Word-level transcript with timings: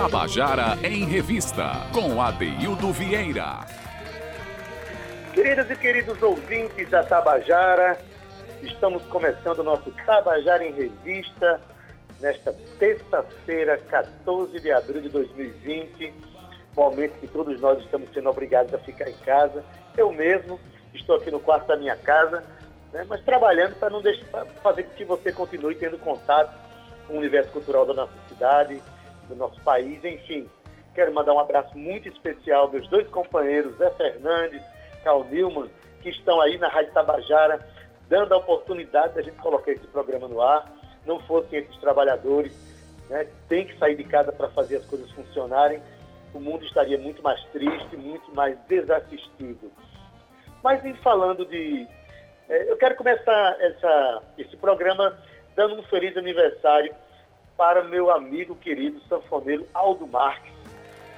Tabajara 0.00 0.78
em 0.84 1.04
Revista, 1.04 1.72
com 1.92 2.22
Adeildo 2.22 2.92
Vieira. 2.92 3.66
Queridas 5.34 5.68
e 5.68 5.74
queridos 5.74 6.22
ouvintes 6.22 6.88
da 6.88 7.02
Tabajara, 7.02 7.98
estamos 8.62 9.02
começando 9.06 9.58
o 9.58 9.64
nosso 9.64 9.90
Tabajara 10.06 10.64
em 10.64 10.72
Revista 10.72 11.60
nesta 12.20 12.52
terça-feira, 12.78 13.76
14 13.90 14.60
de 14.60 14.70
abril 14.70 15.02
de 15.02 15.08
2020, 15.08 16.14
momento 16.76 17.18
que 17.18 17.26
todos 17.26 17.60
nós 17.60 17.80
estamos 17.80 18.08
sendo 18.14 18.30
obrigados 18.30 18.72
a 18.72 18.78
ficar 18.78 19.10
em 19.10 19.18
casa. 19.24 19.64
Eu 19.96 20.12
mesmo 20.12 20.60
estou 20.94 21.16
aqui 21.16 21.28
no 21.28 21.40
quarto 21.40 21.66
da 21.66 21.76
minha 21.76 21.96
casa, 21.96 22.44
né, 22.92 23.04
mas 23.08 23.20
trabalhando 23.22 23.74
para 23.74 23.90
não 23.90 24.00
deixar, 24.00 24.46
fazer 24.62 24.84
com 24.84 24.94
que 24.94 25.04
você 25.04 25.32
continue 25.32 25.74
tendo 25.74 25.98
contato 25.98 26.56
com 27.08 27.14
o 27.14 27.18
universo 27.18 27.50
cultural 27.50 27.84
da 27.84 27.94
nossa 27.94 28.12
cidade, 28.28 28.80
do 29.28 29.36
nosso 29.36 29.60
país, 29.62 30.02
enfim. 30.04 30.48
Quero 30.94 31.12
mandar 31.14 31.32
um 31.32 31.38
abraço 31.38 31.76
muito 31.76 32.08
especial 32.08 32.70
meus 32.70 32.88
dois 32.88 33.06
companheiros, 33.08 33.76
Zé 33.76 33.90
Fernandes, 33.90 34.62
Carl 35.04 35.24
Newman, 35.24 35.70
que 36.02 36.10
estão 36.10 36.40
aí 36.40 36.58
na 36.58 36.68
Rádio 36.68 36.92
Tabajara, 36.92 37.66
dando 38.08 38.32
a 38.34 38.38
oportunidade 38.38 39.14
da 39.14 39.22
gente 39.22 39.36
colocar 39.36 39.70
esse 39.70 39.86
programa 39.86 40.26
no 40.26 40.40
ar. 40.40 40.72
Não 41.06 41.20
fossem 41.20 41.60
esses 41.60 41.76
trabalhadores, 41.78 42.52
né, 43.08 43.26
tem 43.48 43.66
que 43.66 43.78
sair 43.78 43.96
de 43.96 44.04
casa 44.04 44.32
para 44.32 44.48
fazer 44.48 44.76
as 44.76 44.86
coisas 44.86 45.10
funcionarem, 45.12 45.80
o 46.34 46.40
mundo 46.40 46.64
estaria 46.64 46.98
muito 46.98 47.22
mais 47.22 47.42
triste, 47.46 47.96
muito 47.96 48.34
mais 48.34 48.58
desassistido. 48.66 49.72
Mas 50.62 50.84
em 50.84 50.94
falando 50.96 51.46
de. 51.46 51.86
É, 52.48 52.70
eu 52.70 52.76
quero 52.76 52.96
começar 52.96 53.56
essa, 53.60 54.22
esse 54.36 54.56
programa 54.56 55.16
dando 55.54 55.76
um 55.76 55.82
feliz 55.84 56.16
aniversário 56.16 56.94
para 57.58 57.82
meu 57.82 58.08
amigo 58.12 58.54
querido 58.54 59.00
sanfoneiro 59.08 59.66
Aldo 59.74 60.06
Marques. 60.06 60.52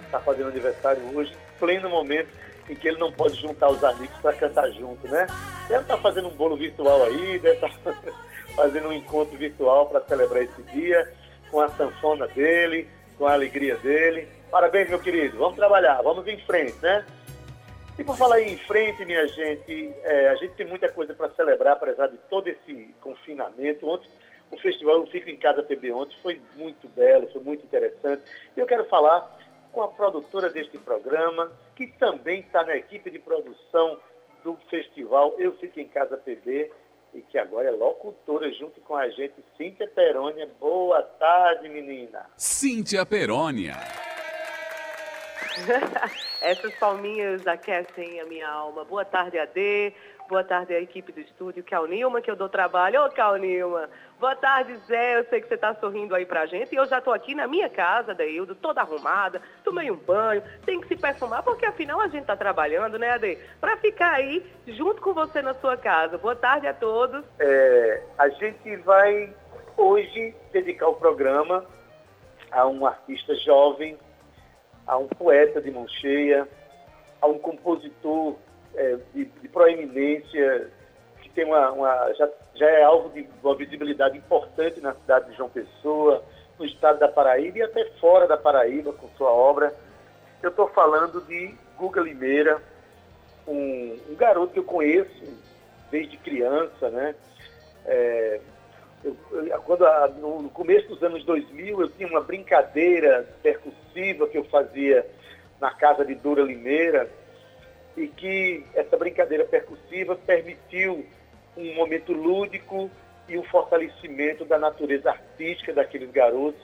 Está 0.07 0.19
fazendo 0.19 0.49
aniversário 0.49 1.03
hoje, 1.15 1.37
pleno 1.59 1.91
momento 1.91 2.31
em 2.67 2.75
que 2.75 2.89
ele 2.89 2.97
não 2.99 3.13
pode 3.13 3.39
juntar 3.39 3.69
os 3.69 3.85
amigos 3.85 4.17
para 4.23 4.33
cantar 4.33 4.71
junto, 4.71 5.07
né? 5.07 5.27
Deve 5.69 5.83
estar 5.83 5.97
tá 5.97 6.03
fazendo 6.03 6.29
um 6.29 6.35
bolo 6.35 6.57
virtual 6.57 7.05
aí, 7.05 7.39
deve 7.39 7.57
estar 7.57 7.71
tá 7.85 7.95
fazendo 8.57 8.89
um 8.89 8.93
encontro 8.93 9.37
virtual 9.37 9.87
para 9.87 10.01
celebrar 10.07 10.43
esse 10.43 10.63
dia, 10.63 11.13
com 11.51 11.61
a 11.61 11.69
sanfona 11.69 12.27
dele, 12.29 12.89
com 13.19 13.27
a 13.27 13.35
alegria 13.35 13.77
dele. 13.77 14.27
Parabéns, 14.51 14.89
meu 14.89 14.99
querido. 14.99 15.37
Vamos 15.37 15.57
trabalhar, 15.57 16.01
vamos 16.01 16.27
em 16.27 16.39
frente, 16.39 16.77
né? 16.81 17.05
E 17.99 18.05
por 18.05 18.17
falar 18.17 18.41
em 18.41 18.57
frente, 18.57 19.05
minha 19.05 19.29
gente, 19.29 19.93
é, 20.05 20.31
a 20.31 20.35
gente 20.37 20.55
tem 20.55 20.67
muita 20.67 20.89
coisa 20.89 21.13
para 21.13 21.29
celebrar, 21.33 21.75
apesar 21.75 22.07
de 22.07 22.17
todo 22.31 22.49
esse 22.49 22.95
confinamento. 23.01 23.87
Ontem 23.87 24.09
o 24.51 24.57
festival 24.59 24.97
Eu 24.97 25.07
Fico 25.07 25.31
em 25.31 25.37
Casa 25.37 25.63
PB 25.63 25.93
ontem 25.93 26.17
foi 26.23 26.41
muito 26.57 26.89
belo, 26.89 27.31
foi 27.33 27.43
muito 27.43 27.65
interessante. 27.65 28.23
E 28.57 28.61
eu 28.61 28.67
quero 28.67 28.85
falar 28.87 29.39
com 29.73 29.83
a 29.83 29.89
produtora 29.89 30.51
deste 30.51 30.77
programa, 30.79 31.53
que 31.77 31.87
também 31.87 32.41
está 32.41 32.65
na 32.65 32.77
equipe 32.77 33.11
de 33.11 33.19
produção 33.19 33.99
do 34.43 34.57
festival 34.69 35.35
Eu 35.39 35.53
Fico 35.59 35.79
em 35.79 35.89
Casa 35.89 36.17
PB 36.17 36.71
e 37.15 37.23
que 37.23 37.39
agora 37.39 37.69
é 37.69 37.73
locutora 37.73 38.51
junto 38.53 38.81
com 38.81 38.97
a 38.97 39.09
gente, 39.09 39.35
Cíntia 39.57 39.89
Perônia. 39.89 40.49
Boa 40.61 41.03
tarde, 41.03 41.69
menina. 41.69 42.27
Cíntia 42.37 43.05
Perônia. 43.05 43.75
Essas 46.41 46.75
palminhas 46.77 47.47
aquecem 47.47 48.21
a 48.21 48.25
minha 48.25 48.49
alma. 48.49 48.85
Boa 48.85 49.05
tarde, 49.05 49.39
AD. 49.39 49.95
Boa 50.31 50.45
tarde 50.45 50.73
à 50.73 50.81
equipe 50.81 51.11
do 51.11 51.19
estúdio, 51.19 51.65
Cal 51.65 51.89
Nilma, 51.89 52.21
que 52.21 52.31
eu 52.31 52.37
dou 52.37 52.49
trabalho. 52.49 53.05
Ô, 53.05 53.11
Cal 53.11 53.35
Nilma. 53.35 53.91
Boa 54.21 54.37
tarde, 54.37 54.77
Zé. 54.87 55.19
Eu 55.19 55.25
sei 55.25 55.41
que 55.41 55.49
você 55.49 55.55
está 55.55 55.75
sorrindo 55.75 56.15
aí 56.15 56.25
pra 56.25 56.47
gente. 56.47 56.73
E 56.73 56.77
eu 56.77 56.87
já 56.87 56.99
estou 56.99 57.13
aqui 57.13 57.35
na 57.35 57.49
minha 57.49 57.69
casa, 57.69 58.15
Deildo, 58.15 58.55
toda 58.55 58.81
arrumada. 58.81 59.43
Tomei 59.65 59.91
um 59.91 59.97
banho. 59.97 60.41
Tem 60.65 60.81
que 60.81 60.87
se 60.87 60.95
perfumar, 60.95 61.43
porque 61.43 61.67
afinal 61.67 62.01
a 62.01 62.07
gente 62.07 62.21
está 62.21 62.37
trabalhando, 62.37 62.97
né, 62.97 63.11
Ade? 63.11 63.39
Para 63.61 63.77
ficar 63.79 64.13
aí 64.13 64.47
junto 64.69 65.03
com 65.03 65.13
você 65.13 65.43
na 65.43 65.53
sua 65.55 65.77
casa. 65.77 66.17
Boa 66.17 66.37
tarde 66.37 66.69
a 66.69 66.75
todos. 66.75 67.25
É, 67.41 68.01
a 68.17 68.29
gente 68.29 68.77
vai 68.77 69.35
hoje 69.77 70.33
dedicar 70.53 70.91
o 70.91 70.95
programa 70.95 71.67
a 72.53 72.69
um 72.69 72.87
artista 72.87 73.35
jovem, 73.35 73.99
a 74.87 74.97
um 74.97 75.09
poeta 75.09 75.61
de 75.61 75.73
mão 75.73 75.89
cheia, 75.89 76.47
a 77.21 77.27
um 77.27 77.37
compositor 77.37 78.37
é, 78.81 78.97
de, 79.15 79.27
de, 79.27 79.49
proeminência, 79.49 80.71
que 81.21 81.29
tem 81.29 81.45
uma, 81.45 81.71
uma 81.71 82.15
já, 82.15 82.29
já, 82.55 82.67
é 82.67 82.83
alvo 82.83 83.11
de 83.11 83.29
uma 83.43 83.55
visibilidade 83.55 84.17
importante 84.17 84.81
na 84.81 84.95
cidade 84.95 85.31
de 85.31 85.37
João 85.37 85.51
Pessoa, 85.51 86.25
no 86.59 86.65
estado 86.65 86.99
da 86.99 87.09
Paraíba 87.09 87.59
e 87.59 87.63
até 87.63 87.85
fora 88.01 88.27
da 88.27 88.39
Paraíba 88.39 88.95
com 88.95 89.07
sua 89.19 89.31
obra. 89.31 89.75
Eu 90.43 90.49
estou 90.49 90.69
falando 90.69 91.21
de 91.27 91.55
Guga 91.77 92.01
Limeira, 92.01 92.63
um, 93.47 93.99
um, 94.09 94.17
garoto 94.17 94.55
que 94.55 94.59
eu 94.59 94.65
conheço 94.65 95.25
desde 95.91 96.17
criança, 96.17 96.89
né? 96.89 97.15
É, 97.85 98.41
eu, 99.05 99.17
eu, 99.33 99.63
quando, 99.63 99.85
no, 100.19 100.43
no 100.43 100.51
começo 100.51 100.89
dos 100.89 101.03
anos 101.03 101.23
2000, 101.25 101.83
eu 101.83 101.89
tinha 101.91 102.09
uma 102.09 102.23
brincadeira 102.23 103.29
percussiva 103.43 104.27
que 104.27 104.39
eu 104.39 104.45
fazia 104.45 105.07
na 105.61 105.71
casa 105.71 106.03
de 106.05 106.15
Dura 106.15 106.43
Limeira, 106.43 107.11
e 107.97 108.07
que 108.09 108.65
essa 108.75 108.97
brincadeira 108.97 109.45
percussiva 109.45 110.17
permitiu 110.17 111.05
um 111.57 111.75
momento 111.75 112.13
lúdico 112.13 112.91
e 113.29 113.37
um 113.39 113.45
fortalecimento 113.45 114.45
da 114.45 114.59
natureza 114.59 115.11
artística 115.11 115.73
daqueles 115.73 116.11
garotos. 116.11 116.61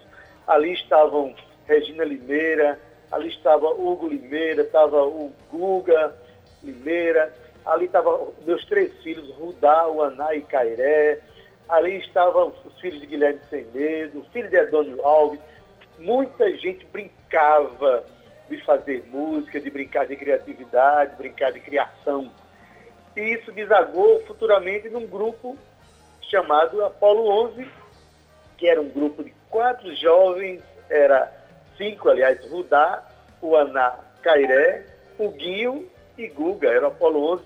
Ali 0.46 0.72
estavam 0.72 1.34
Regina 1.66 2.04
Limeira, 2.04 2.78
ali 3.10 3.28
estava 3.28 3.68
Hugo 3.68 4.08
Limeira, 4.08 4.62
estava 4.62 5.04
o 5.04 5.32
Guga 5.50 6.14
Limeira, 6.62 7.34
ali 7.64 7.86
estavam 7.86 8.32
meus 8.44 8.64
três 8.66 8.92
filhos, 9.02 9.28
Rudá, 9.36 9.82
Aná 9.82 10.34
e 10.34 10.42
Cairé, 10.42 11.20
ali 11.68 11.98
estavam 11.98 12.52
os 12.64 12.80
filhos 12.80 13.00
de 13.00 13.06
Guilherme 13.06 13.40
Sem 13.50 13.64
Medo, 13.74 14.20
o 14.20 14.24
filho 14.30 14.48
de 14.48 14.58
Adônio 14.58 15.04
Alves. 15.04 15.40
Muita 15.98 16.48
gente 16.56 16.84
brincava 16.86 18.04
de 18.48 18.62
fazer 18.64 19.04
música, 19.08 19.60
de 19.60 19.70
brincar 19.70 20.06
de 20.06 20.16
criatividade, 20.16 21.16
brincar 21.16 21.52
de 21.52 21.60
criação. 21.60 22.30
E 23.16 23.20
isso 23.20 23.50
desagou 23.52 24.20
futuramente 24.26 24.88
num 24.88 25.06
grupo 25.06 25.56
chamado 26.22 26.84
Apolo 26.84 27.28
11, 27.46 27.66
que 28.56 28.68
era 28.68 28.80
um 28.80 28.88
grupo 28.88 29.22
de 29.24 29.32
quatro 29.50 29.94
jovens, 29.96 30.62
era 30.88 31.32
cinco, 31.76 32.08
aliás, 32.08 32.44
Rudá, 32.50 33.04
o 33.40 33.56
Aná 33.56 33.98
Cairé, 34.22 34.84
o 35.18 35.30
Guinho 35.30 35.88
e 36.16 36.28
Guga, 36.28 36.68
era 36.68 36.84
o 36.84 36.88
Apolo 36.88 37.34
11, 37.34 37.44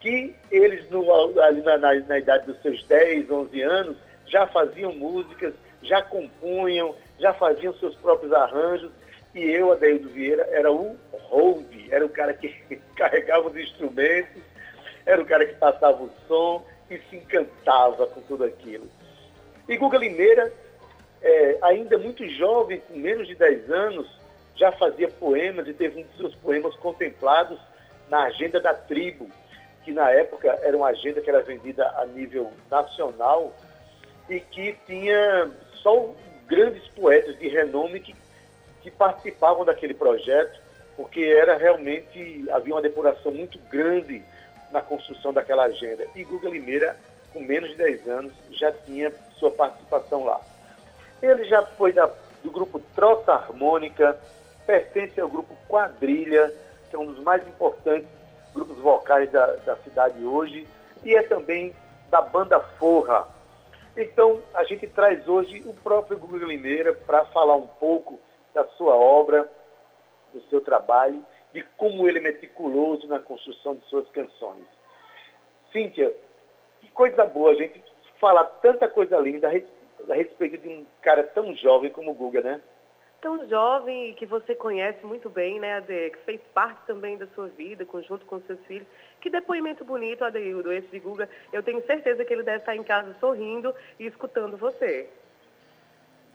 que 0.00 0.34
eles, 0.50 0.88
no, 0.90 1.10
ali 1.40 1.62
na, 1.62 1.78
na, 1.78 1.94
na 1.94 2.18
idade 2.18 2.46
dos 2.46 2.60
seus 2.62 2.84
10, 2.84 3.30
11 3.30 3.62
anos, 3.62 3.96
já 4.26 4.46
faziam 4.46 4.92
músicas, 4.92 5.54
já 5.82 6.02
compunham, 6.02 6.94
já 7.18 7.32
faziam 7.34 7.72
seus 7.74 7.94
próprios 7.96 8.32
arranjos, 8.32 8.90
e 9.36 9.50
eu, 9.50 9.70
Adeildo 9.70 10.08
Vieira, 10.08 10.48
era 10.50 10.72
o 10.72 10.96
hold, 11.28 11.70
era 11.90 12.06
o 12.06 12.08
cara 12.08 12.32
que 12.32 12.48
carregava 12.96 13.48
os 13.48 13.56
instrumentos, 13.56 14.42
era 15.04 15.20
o 15.20 15.26
cara 15.26 15.44
que 15.44 15.54
passava 15.56 16.02
o 16.02 16.10
som 16.26 16.64
e 16.90 16.98
se 17.10 17.16
encantava 17.16 18.06
com 18.06 18.22
tudo 18.22 18.44
aquilo. 18.44 18.88
E 19.68 19.76
Guga 19.76 19.98
Limeira, 19.98 20.50
é, 21.20 21.58
ainda 21.60 21.98
muito 21.98 22.26
jovem, 22.30 22.80
com 22.88 22.96
menos 22.96 23.28
de 23.28 23.34
10 23.34 23.70
anos, 23.70 24.08
já 24.54 24.72
fazia 24.72 25.08
poemas 25.08 25.68
e 25.68 25.74
teve 25.74 26.00
um 26.00 26.02
dos 26.04 26.16
seus 26.16 26.34
poemas 26.36 26.74
contemplados 26.76 27.58
na 28.08 28.22
Agenda 28.22 28.58
da 28.58 28.72
Tribo, 28.72 29.28
que 29.84 29.92
na 29.92 30.10
época 30.12 30.48
era 30.62 30.74
uma 30.74 30.88
agenda 30.88 31.20
que 31.20 31.28
era 31.28 31.42
vendida 31.42 31.86
a 31.98 32.06
nível 32.06 32.50
nacional 32.70 33.54
e 34.30 34.40
que 34.40 34.74
tinha 34.86 35.50
só 35.82 36.14
grandes 36.46 36.88
poetas 36.88 37.38
de 37.38 37.48
renome 37.48 38.00
que 38.00 38.14
que 38.86 38.90
participavam 38.92 39.64
daquele 39.64 39.94
projeto, 39.94 40.60
porque 40.96 41.20
era 41.20 41.56
realmente, 41.56 42.46
havia 42.52 42.72
uma 42.72 42.80
depuração 42.80 43.32
muito 43.32 43.58
grande 43.68 44.22
na 44.70 44.80
construção 44.80 45.32
daquela 45.32 45.64
agenda. 45.64 46.06
E 46.14 46.22
Guga 46.22 46.48
Limeira, 46.48 46.96
com 47.32 47.40
menos 47.40 47.70
de 47.70 47.76
10 47.78 48.08
anos, 48.08 48.32
já 48.52 48.70
tinha 48.70 49.12
sua 49.40 49.50
participação 49.50 50.24
lá. 50.24 50.40
Ele 51.20 51.42
já 51.46 51.66
foi 51.66 51.92
da, 51.92 52.08
do 52.44 52.50
grupo 52.52 52.78
Trota 52.94 53.32
Harmônica, 53.32 54.16
pertence 54.64 55.20
ao 55.20 55.28
grupo 55.28 55.56
Quadrilha, 55.68 56.54
que 56.88 56.94
é 56.94 56.98
um 56.98 57.06
dos 57.06 57.18
mais 57.24 57.44
importantes 57.48 58.08
grupos 58.54 58.78
vocais 58.78 59.28
da, 59.32 59.46
da 59.46 59.76
cidade 59.78 60.24
hoje, 60.24 60.64
e 61.02 61.12
é 61.12 61.24
também 61.24 61.74
da 62.08 62.22
banda 62.22 62.60
Forra. 62.60 63.26
Então, 63.96 64.40
a 64.54 64.62
gente 64.62 64.86
traz 64.86 65.26
hoje 65.26 65.60
o 65.66 65.74
próprio 65.74 66.18
Guga 66.18 66.46
Limeira 66.46 66.92
para 66.92 67.24
falar 67.24 67.56
um 67.56 67.66
pouco 67.66 68.20
da 68.56 68.64
sua 68.68 68.96
obra, 68.96 69.46
do 70.32 70.40
seu 70.48 70.62
trabalho, 70.62 71.22
de 71.52 71.62
como 71.76 72.08
ele 72.08 72.18
é 72.18 72.22
meticuloso 72.22 73.06
na 73.06 73.20
construção 73.20 73.74
de 73.76 73.84
suas 73.84 74.08
canções. 74.08 74.64
Cíntia, 75.70 76.16
que 76.80 76.90
coisa 76.90 77.26
boa 77.26 77.52
a 77.52 77.54
gente 77.54 77.84
falar 78.18 78.44
tanta 78.62 78.88
coisa 78.88 79.18
linda 79.18 79.48
a 79.48 80.14
respeito 80.14 80.56
de 80.56 80.68
um 80.68 80.86
cara 81.02 81.22
tão 81.22 81.54
jovem 81.54 81.90
como 81.90 82.12
o 82.12 82.14
Guga, 82.14 82.40
né? 82.40 82.62
tão 83.20 83.48
jovem 83.48 84.10
e 84.10 84.14
que 84.14 84.24
você 84.24 84.54
conhece 84.54 85.04
muito 85.04 85.28
bem, 85.28 85.58
né, 85.58 85.74
Ade, 85.74 86.10
que 86.10 86.18
fez 86.18 86.40
parte 86.54 86.86
também 86.86 87.16
da 87.16 87.26
sua 87.28 87.48
vida, 87.48 87.84
junto 88.06 88.24
com 88.24 88.40
seus 88.42 88.60
filhos. 88.66 88.86
Que 89.20 89.28
depoimento 89.28 89.84
bonito, 89.84 90.24
Adeildo, 90.24 90.70
esse 90.70 90.86
de 90.88 91.00
Guga. 91.00 91.28
Eu 91.52 91.62
tenho 91.62 91.84
certeza 91.86 92.24
que 92.24 92.32
ele 92.32 92.44
deve 92.44 92.58
estar 92.58 92.76
em 92.76 92.84
casa 92.84 93.16
sorrindo 93.18 93.74
e 93.98 94.06
escutando 94.06 94.56
você. 94.56 95.10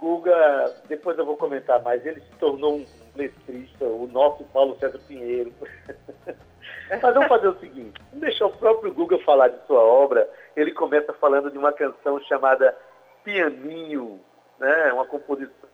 Guga, 0.02 0.82
depois 0.90 1.16
eu 1.20 1.26
vou 1.26 1.38
comentar 1.38 1.80
mais, 1.84 2.04
ele 2.04 2.22
se 2.22 2.32
tornou 2.40 2.78
um 2.78 2.86
letrista, 3.16 3.86
o 3.86 4.08
nosso 4.12 4.44
Paulo 4.46 4.76
César 4.80 5.00
Pinheiro. 5.08 5.54
Mas 6.90 7.14
vamos 7.14 7.28
fazer 7.28 7.48
o 7.50 7.60
seguinte, 7.60 8.02
vamos 8.10 8.22
deixar 8.22 8.48
o 8.48 8.58
próprio 8.58 8.92
Guga 8.92 9.20
falar 9.20 9.50
de 9.50 9.64
sua 9.68 9.80
obra. 9.80 10.28
Ele 10.56 10.72
começa 10.72 11.14
falando 11.14 11.52
de 11.52 11.58
uma 11.58 11.72
canção 11.72 12.20
chamada 12.22 12.76
Pianinho, 13.24 14.20
né? 14.60 14.92
uma 14.92 15.06
composição 15.06 15.70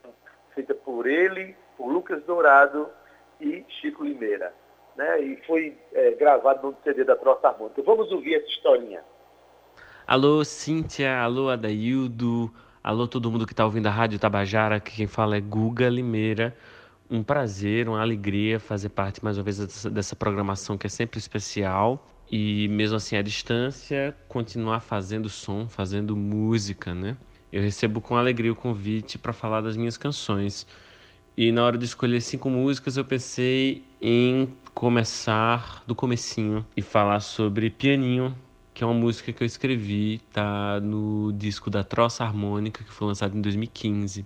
feita 0.53 0.75
por 0.75 1.07
ele, 1.07 1.56
por 1.77 1.88
Lucas 1.88 2.21
Dourado 2.23 2.89
e 3.39 3.63
Chico 3.80 4.03
Limeira. 4.03 4.53
Né? 4.97 5.21
E 5.21 5.38
foi 5.47 5.77
é, 5.94 6.12
gravado 6.12 6.68
no 6.68 6.77
CD 6.83 7.06
da 7.06 7.15
Troça 7.15 7.47
Harmônica. 7.47 7.81
Vamos 7.81 8.12
ouvir 8.12 8.35
essa 8.35 8.47
historinha. 8.47 9.01
Alô, 10.06 10.44
Cíntia, 10.44 11.18
alô, 11.18 11.50
Adaildo, 11.50 12.51
alô, 12.87 13.05
todo 13.05 13.29
mundo 13.29 13.45
que 13.45 13.51
está 13.51 13.65
ouvindo 13.65 13.87
a 13.87 13.91
Rádio 13.91 14.17
Tabajara, 14.17 14.79
que 14.79 14.95
quem 14.95 15.07
fala 15.07 15.35
é 15.35 15.41
Guga 15.41 15.89
Limeira 15.89 16.55
um 17.09 17.21
prazer, 17.21 17.89
uma 17.89 17.99
alegria 17.99 18.61
fazer 18.61 18.87
parte 18.87 19.21
mais 19.21 19.37
uma 19.37 19.43
vez 19.43 19.57
dessa, 19.57 19.89
dessa, 19.89 20.15
programação 20.15 20.77
que 20.77 20.87
é 20.87 20.89
sempre 20.89 21.19
especial 21.19 22.07
e 22.31 22.65
mesmo 22.69 22.95
assim 22.95 23.17
à 23.17 23.21
distância 23.21 24.15
continuar 24.29 24.79
fazendo 24.79 25.27
som, 25.27 25.67
fazendo 25.67 26.15
música, 26.15 26.95
né? 26.95 27.17
Eu 27.51 27.61
recebo 27.61 27.99
com 27.99 28.15
alegria 28.15 28.53
o 28.53 28.55
convite 28.55 29.17
para 29.17 29.33
falar 29.33 29.59
das 29.59 29.75
minhas 29.75 29.97
canções. 29.97 30.65
E 31.35 31.51
na 31.51 31.65
hora 31.65 31.77
de 31.77 31.83
escolher 31.83 32.21
cinco 32.21 32.49
músicas, 32.49 32.95
eu 32.95 33.03
pensei 33.03 33.83
em 34.01 34.47
começar 34.73 35.83
do 35.85 35.93
comecinho 35.93 36.65
e 36.75 36.81
falar 36.81 37.19
sobre 37.19 37.69
Pianinho, 37.69 38.33
que 38.77 38.83
é 38.83 38.85
uma 38.85 38.94
música 38.94 39.33
que 39.33 39.41
eu 39.41 39.45
escrevi, 39.47 40.21
tá 40.31 40.79
no 40.79 41.33
disco 41.33 41.68
da 41.68 41.83
Troça 41.83 42.24
Harmônica, 42.24 42.83
que 42.83 42.91
foi 42.94 43.07
lançado 43.07 43.35
em 43.35 43.41
2015. 43.41 44.24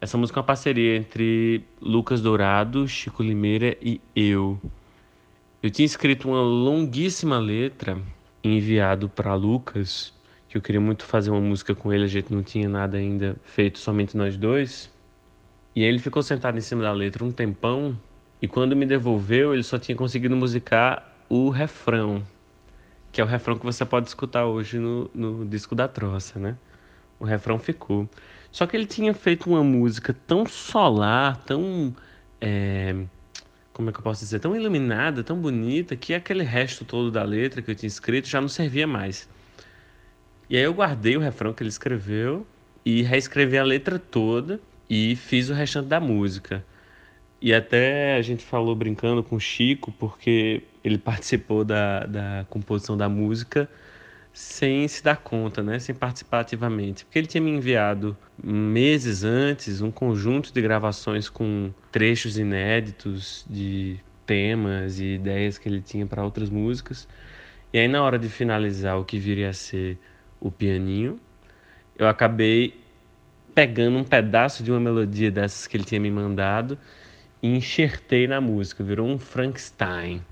Essa 0.00 0.16
música 0.16 0.38
é 0.38 0.40
uma 0.40 0.46
parceria 0.46 0.96
entre 0.96 1.62
Lucas 1.78 2.22
Dourado, 2.22 2.88
Chico 2.88 3.22
Limeira 3.22 3.76
e 3.82 4.00
eu. 4.16 4.58
Eu 5.62 5.70
tinha 5.70 5.84
escrito 5.84 6.26
uma 6.26 6.40
longuíssima 6.40 7.38
letra 7.38 8.00
enviado 8.42 9.10
para 9.10 9.34
Lucas, 9.34 10.10
que 10.48 10.56
eu 10.56 10.62
queria 10.62 10.80
muito 10.80 11.04
fazer 11.04 11.30
uma 11.30 11.42
música 11.42 11.74
com 11.74 11.92
ele, 11.92 12.04
a 12.04 12.08
gente 12.08 12.32
não 12.32 12.42
tinha 12.42 12.70
nada 12.70 12.96
ainda 12.96 13.36
feito, 13.44 13.78
somente 13.78 14.16
nós 14.16 14.38
dois. 14.38 14.90
E 15.74 15.82
aí 15.82 15.88
ele 15.90 15.98
ficou 15.98 16.22
sentado 16.22 16.56
em 16.56 16.62
cima 16.62 16.82
da 16.82 16.92
letra 16.92 17.22
um 17.22 17.30
tempão, 17.30 17.94
e 18.40 18.48
quando 18.48 18.74
me 18.74 18.86
devolveu, 18.86 19.52
ele 19.52 19.62
só 19.62 19.78
tinha 19.78 19.94
conseguido 19.94 20.34
musicar 20.34 21.14
o 21.28 21.50
refrão, 21.50 22.24
que 23.16 23.20
é 23.22 23.24
o 23.24 23.26
refrão 23.26 23.56
que 23.58 23.64
você 23.64 23.82
pode 23.82 24.08
escutar 24.08 24.44
hoje 24.44 24.78
no, 24.78 25.10
no 25.14 25.46
disco 25.46 25.74
da 25.74 25.88
troça, 25.88 26.38
né? 26.38 26.54
O 27.18 27.24
refrão 27.24 27.58
ficou. 27.58 28.06
Só 28.52 28.66
que 28.66 28.76
ele 28.76 28.84
tinha 28.84 29.14
feito 29.14 29.48
uma 29.48 29.64
música 29.64 30.14
tão 30.26 30.44
solar, 30.44 31.38
tão. 31.46 31.96
É, 32.38 32.94
como 33.72 33.88
é 33.88 33.92
que 33.94 34.00
eu 34.00 34.02
posso 34.02 34.20
dizer? 34.20 34.38
Tão 34.38 34.54
iluminada, 34.54 35.24
tão 35.24 35.40
bonita, 35.40 35.96
que 35.96 36.12
aquele 36.12 36.44
resto 36.44 36.84
todo 36.84 37.10
da 37.10 37.22
letra 37.22 37.62
que 37.62 37.70
eu 37.70 37.74
tinha 37.74 37.88
escrito 37.88 38.28
já 38.28 38.38
não 38.38 38.48
servia 38.48 38.86
mais. 38.86 39.26
E 40.50 40.54
aí 40.58 40.64
eu 40.64 40.74
guardei 40.74 41.16
o 41.16 41.20
refrão 41.20 41.54
que 41.54 41.62
ele 41.62 41.70
escreveu 41.70 42.46
e 42.84 43.00
reescrevi 43.00 43.56
a 43.56 43.64
letra 43.64 43.98
toda 43.98 44.60
e 44.90 45.16
fiz 45.16 45.48
o 45.48 45.54
restante 45.54 45.88
da 45.88 45.98
música. 45.98 46.62
E 47.40 47.54
até 47.54 48.16
a 48.16 48.20
gente 48.20 48.44
falou 48.44 48.74
brincando 48.74 49.22
com 49.22 49.36
o 49.36 49.40
Chico, 49.40 49.90
porque 49.92 50.64
ele 50.86 50.98
participou 50.98 51.64
da, 51.64 52.06
da 52.06 52.46
composição 52.48 52.96
da 52.96 53.08
música 53.08 53.68
sem 54.32 54.86
se 54.86 55.02
dar 55.02 55.16
conta, 55.16 55.62
né? 55.62 55.78
sem 55.78 55.94
participar 55.94 56.40
ativamente. 56.40 57.04
Porque 57.04 57.18
ele 57.18 57.26
tinha 57.26 57.40
me 57.40 57.50
enviado 57.50 58.16
meses 58.42 59.24
antes 59.24 59.80
um 59.80 59.90
conjunto 59.90 60.52
de 60.52 60.60
gravações 60.60 61.28
com 61.28 61.72
trechos 61.90 62.38
inéditos 62.38 63.44
de 63.48 63.98
temas 64.24 65.00
e 65.00 65.14
ideias 65.14 65.58
que 65.58 65.68
ele 65.68 65.80
tinha 65.80 66.06
para 66.06 66.22
outras 66.22 66.50
músicas. 66.50 67.08
E 67.72 67.78
aí, 67.78 67.88
na 67.88 68.02
hora 68.02 68.18
de 68.18 68.28
finalizar 68.28 68.98
o 68.98 69.04
que 69.04 69.18
viria 69.18 69.50
a 69.50 69.52
ser 69.52 69.98
o 70.38 70.50
pianinho, 70.50 71.18
eu 71.98 72.06
acabei 72.06 72.78
pegando 73.54 73.96
um 73.96 74.04
pedaço 74.04 74.62
de 74.62 74.70
uma 74.70 74.78
melodia 74.78 75.30
dessas 75.30 75.66
que 75.66 75.76
ele 75.76 75.84
tinha 75.84 76.00
me 76.00 76.10
mandado 76.10 76.78
e 77.42 77.48
enxertei 77.56 78.28
na 78.28 78.40
música. 78.40 78.84
Virou 78.84 79.08
um 79.08 79.18
Frankenstein 79.18 80.22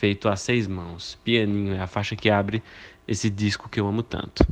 feito 0.00 0.30
a 0.30 0.34
seis 0.34 0.66
mãos. 0.66 1.18
Pianinho 1.22 1.74
é 1.74 1.80
a 1.80 1.86
faixa 1.86 2.16
que 2.16 2.30
abre 2.30 2.62
esse 3.06 3.28
disco 3.28 3.68
que 3.68 3.78
eu 3.78 3.86
amo 3.86 4.02
tanto. 4.02 4.46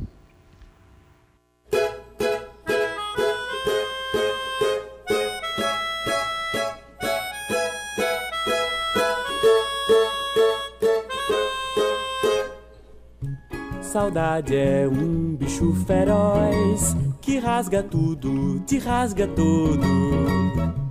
Saudade 13.81 14.55
é 14.55 14.87
um 14.87 15.35
bicho 15.35 15.73
feroz 15.87 16.95
que 17.19 17.39
rasga 17.39 17.81
tudo, 17.81 18.59
te 18.67 18.77
rasga 18.77 19.27
todo 19.27 20.88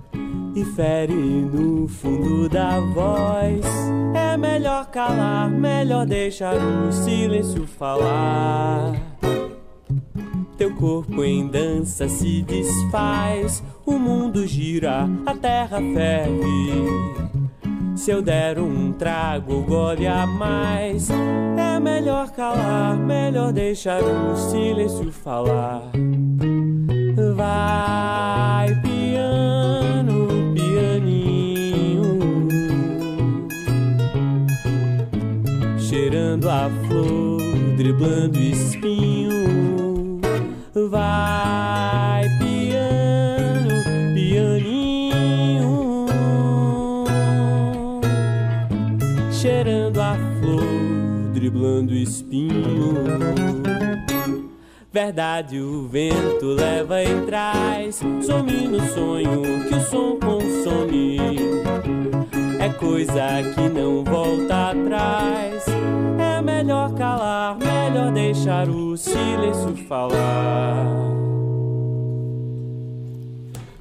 e 0.59 0.65
fere 0.65 1.13
no 1.13 1.87
fundo 1.87 2.49
da 2.49 2.79
voz. 2.79 3.65
É 4.13 4.35
melhor 4.35 4.87
calar, 4.87 5.49
melhor 5.49 6.05
deixar 6.05 6.55
o 6.55 6.91
silêncio 6.91 7.65
falar. 7.65 8.93
Teu 10.57 10.75
corpo 10.75 11.23
em 11.23 11.47
dança 11.47 12.09
se 12.09 12.41
desfaz, 12.41 13.63
o 13.85 13.93
mundo 13.93 14.45
gira, 14.45 15.07
a 15.25 15.33
terra 15.33 15.79
ferve. 15.93 17.09
Se 17.95 18.11
eu 18.11 18.21
der 18.21 18.59
um 18.59 18.91
trago, 18.91 19.61
gole 19.63 20.07
a 20.07 20.25
mais. 20.25 21.09
É 21.57 21.79
melhor 21.79 22.31
calar, 22.31 22.97
melhor 22.97 23.53
deixar 23.53 24.01
o 24.01 24.35
silêncio 24.35 25.11
falar. 25.11 25.83
Vai, 27.35 28.73
a 36.69 36.87
flor, 36.87 37.41
driblando 37.75 38.37
espinho. 38.37 40.19
Vai, 40.89 42.27
piano, 42.39 43.69
pianinho, 44.13 46.05
cheirando 49.31 49.99
a 49.99 50.15
flor, 50.39 51.31
driblando 51.33 51.93
espinho. 51.93 52.93
Verdade, 54.91 55.59
o 55.59 55.87
vento 55.87 56.47
leva 56.47 57.03
em 57.03 57.25
trás, 57.25 58.01
some 58.21 58.67
no 58.67 58.79
sonho 58.87 59.41
que 59.67 59.75
o 59.75 59.81
som 59.81 60.17
consome. 60.19 61.17
É 62.59 62.69
coisa 62.69 63.41
que 63.55 63.69
não 63.69 64.03
volta 64.03 64.71
atrás 64.71 65.65
melhor 66.69 66.93
calar, 66.93 67.57
melhor 67.57 68.11
deixar 68.11 68.69
o 68.69 68.95
silêncio 68.95 69.75
falar. 69.87 70.85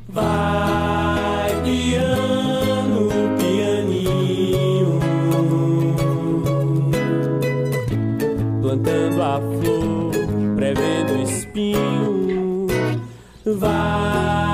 Vai, 0.08 1.50
piano, 1.64 3.10
pianinho, 3.38 5.00
plantando 8.62 9.22
a 9.22 9.38
flor, 9.38 10.56
prevendo 10.56 11.22
espinho. 11.22 12.66
Vai, 13.44 14.47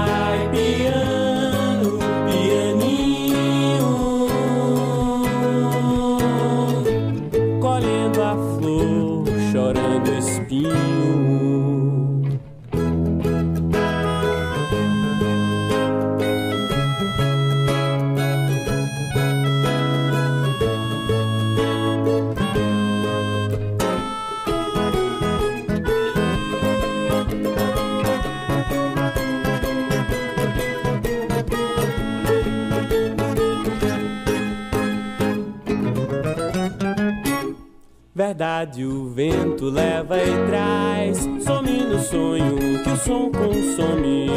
verdade 38.14 38.87
o 38.87 39.09
vento 39.09 39.68
leva 39.68 40.16
e 40.18 40.47
traz. 40.47 41.18
Some 41.44 41.85
no 41.85 41.99
sonho 41.99 42.56
que 42.85 42.90
o 42.90 42.97
som 42.97 43.33
consome. 43.33 44.28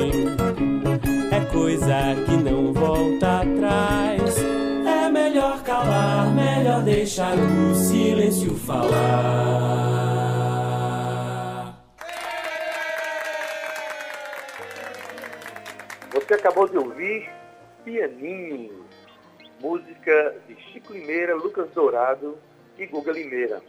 É 1.31 1.45
coisa 1.51 2.15
que 2.25 2.37
não 2.37 2.73
volta 2.73 3.41
atrás. 3.41 4.37
É 4.83 5.09
melhor 5.09 5.63
calar, 5.63 6.33
melhor 6.33 6.81
deixar 6.81 7.35
o 7.37 7.75
silêncio 7.75 8.55
falar. 8.55 8.87
Você 16.13 16.33
acabou 16.33 16.67
de 16.67 16.77
ouvir 16.77 17.29
Pianinho, 17.85 18.83
música 19.61 20.35
de 20.47 20.55
Chico 20.55 20.93
Limeira, 20.93 21.35
Lucas 21.35 21.69
Dourado 21.75 22.37
e 22.77 22.85
Guga 22.85 23.11
Limeira. 23.11 23.61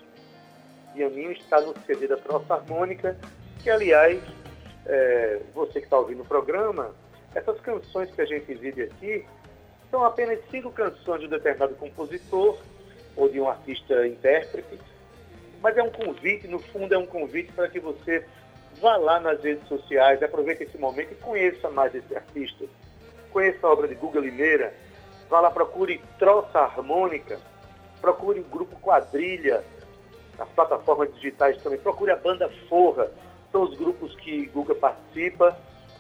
Pianinho 0.95 1.33
está 1.33 1.61
no 1.61 1.75
CD 1.87 2.07
da 2.07 2.17
Profa 2.17 2.55
Harmônica, 2.55 3.17
que 3.63 3.71
aliás, 3.71 4.21
é, 4.87 5.41
você 5.55 5.81
que 5.81 5.87
está 5.87 5.99
ouvindo 5.99 6.23
o 6.23 6.27
programa, 6.27 6.95
essas 7.35 7.61
canções 7.61 8.11
que 8.11 8.21
a 8.21 8.25
gente 8.25 8.51
exibe 8.51 8.83
aqui 8.83 9.25
são 9.91 10.05
apenas 10.05 10.39
cinco 10.51 10.71
canções 10.71 11.21
de 11.21 11.27
um 11.27 11.31
determinado 11.31 11.75
compositor 11.77 12.59
ou 13.17 13.29
de 13.29 13.41
um 13.41 13.49
artista 13.49 14.07
intérprete, 14.07 14.79
mas 15.63 15.77
é 15.77 15.83
um 15.83 15.91
convite, 15.91 16.47
no 16.47 16.59
fundo 16.59 16.95
é 16.95 16.99
um 16.99 17.07
convite 17.07 17.53
para 17.53 17.69
que 17.69 17.81
você 17.81 18.25
vá 18.81 18.97
lá 18.97 19.19
nas 19.19 19.43
redes 19.43 19.67
sociais, 19.67 20.23
aproveite 20.23 20.63
esse 20.63 20.79
momento 20.79 21.13
e 21.13 21.17
conheça 21.17 21.69
mais 21.71 21.95
esse 21.95 22.15
artista. 22.15 22.65
Conheça 23.33 23.67
a 23.67 23.71
obra 23.71 23.89
de 23.89 23.95
Guga 23.95 24.21
Limeira, 24.21 24.73
vá 25.29 25.41
lá, 25.41 25.51
procure 25.51 26.01
Troça 26.19 26.59
Harmônica, 26.61 27.39
procure 28.01 28.41
o 28.41 28.45
grupo 28.45 28.77
Quadrilha, 28.81 29.65
as 30.39 30.49
plataformas 30.51 31.13
digitais 31.15 31.61
também, 31.63 31.79
procure 31.79 32.11
a 32.11 32.17
banda 32.17 32.49
Forra, 32.69 33.11
são 33.51 33.63
os 33.63 33.77
grupos 33.77 34.15
que 34.17 34.47
Guga 34.47 34.75
participa. 34.75 35.57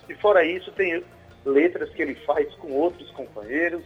E 0.08 0.14
fora 0.14 0.44
isso, 0.44 0.70
tem 0.72 1.02
letras 1.44 1.90
que 1.90 2.02
ele 2.02 2.14
faz 2.14 2.52
com 2.54 2.72
outros 2.72 3.10
companheiros, 3.10 3.82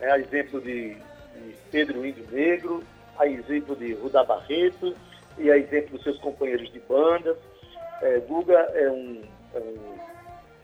né, 0.00 0.10
a 0.10 0.18
exemplo 0.18 0.60
de, 0.60 0.94
de 0.94 1.54
Pedro 1.70 2.04
Índio 2.04 2.26
Negro, 2.30 2.82
a 3.18 3.26
exemplo 3.26 3.76
de 3.76 3.92
Rudá 3.94 4.24
Barreto 4.24 4.94
e 5.38 5.50
a 5.50 5.56
exemplo 5.56 5.96
dos 5.96 6.02
seus 6.02 6.18
companheiros 6.18 6.72
de 6.72 6.80
bandas. 6.80 7.36
É, 8.02 8.18
Guga 8.20 8.58
é 8.74 8.90
um, 8.90 9.22
é 9.54 9.58
um, 9.58 9.98